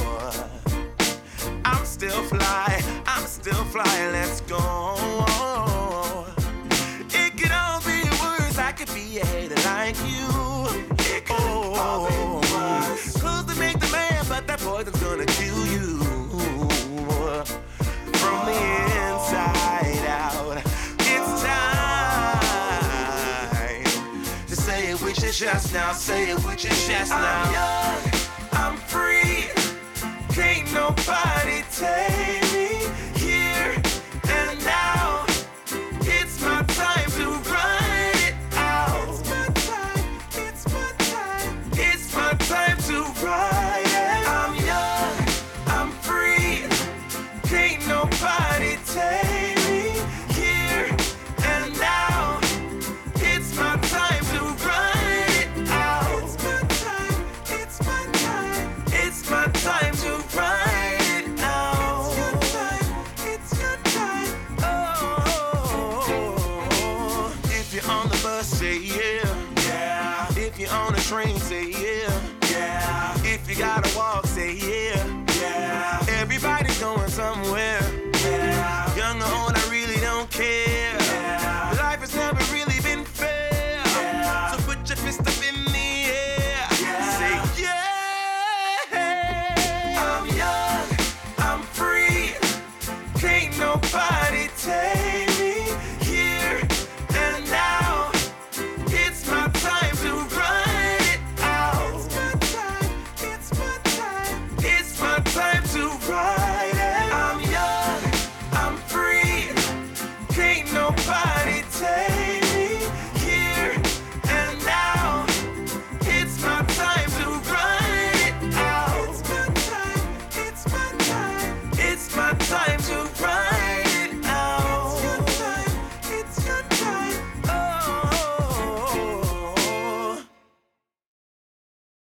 [1.65, 2.83] I'm still fly.
[3.07, 3.93] I'm still fly.
[4.11, 4.59] Let's go.
[7.11, 8.57] It could all be worse.
[8.59, 10.27] I could be a hater like you.
[11.15, 11.73] It could oh.
[11.73, 12.15] all be
[12.53, 13.15] worse.
[13.15, 13.19] Oh.
[13.19, 15.25] Close to make the man, but that poison's gonna
[25.29, 25.91] your chest now.
[25.91, 27.43] Say it with your chest now.
[27.43, 28.11] I'm young,
[28.53, 29.45] I'm free.
[30.33, 32.48] Can't nobody take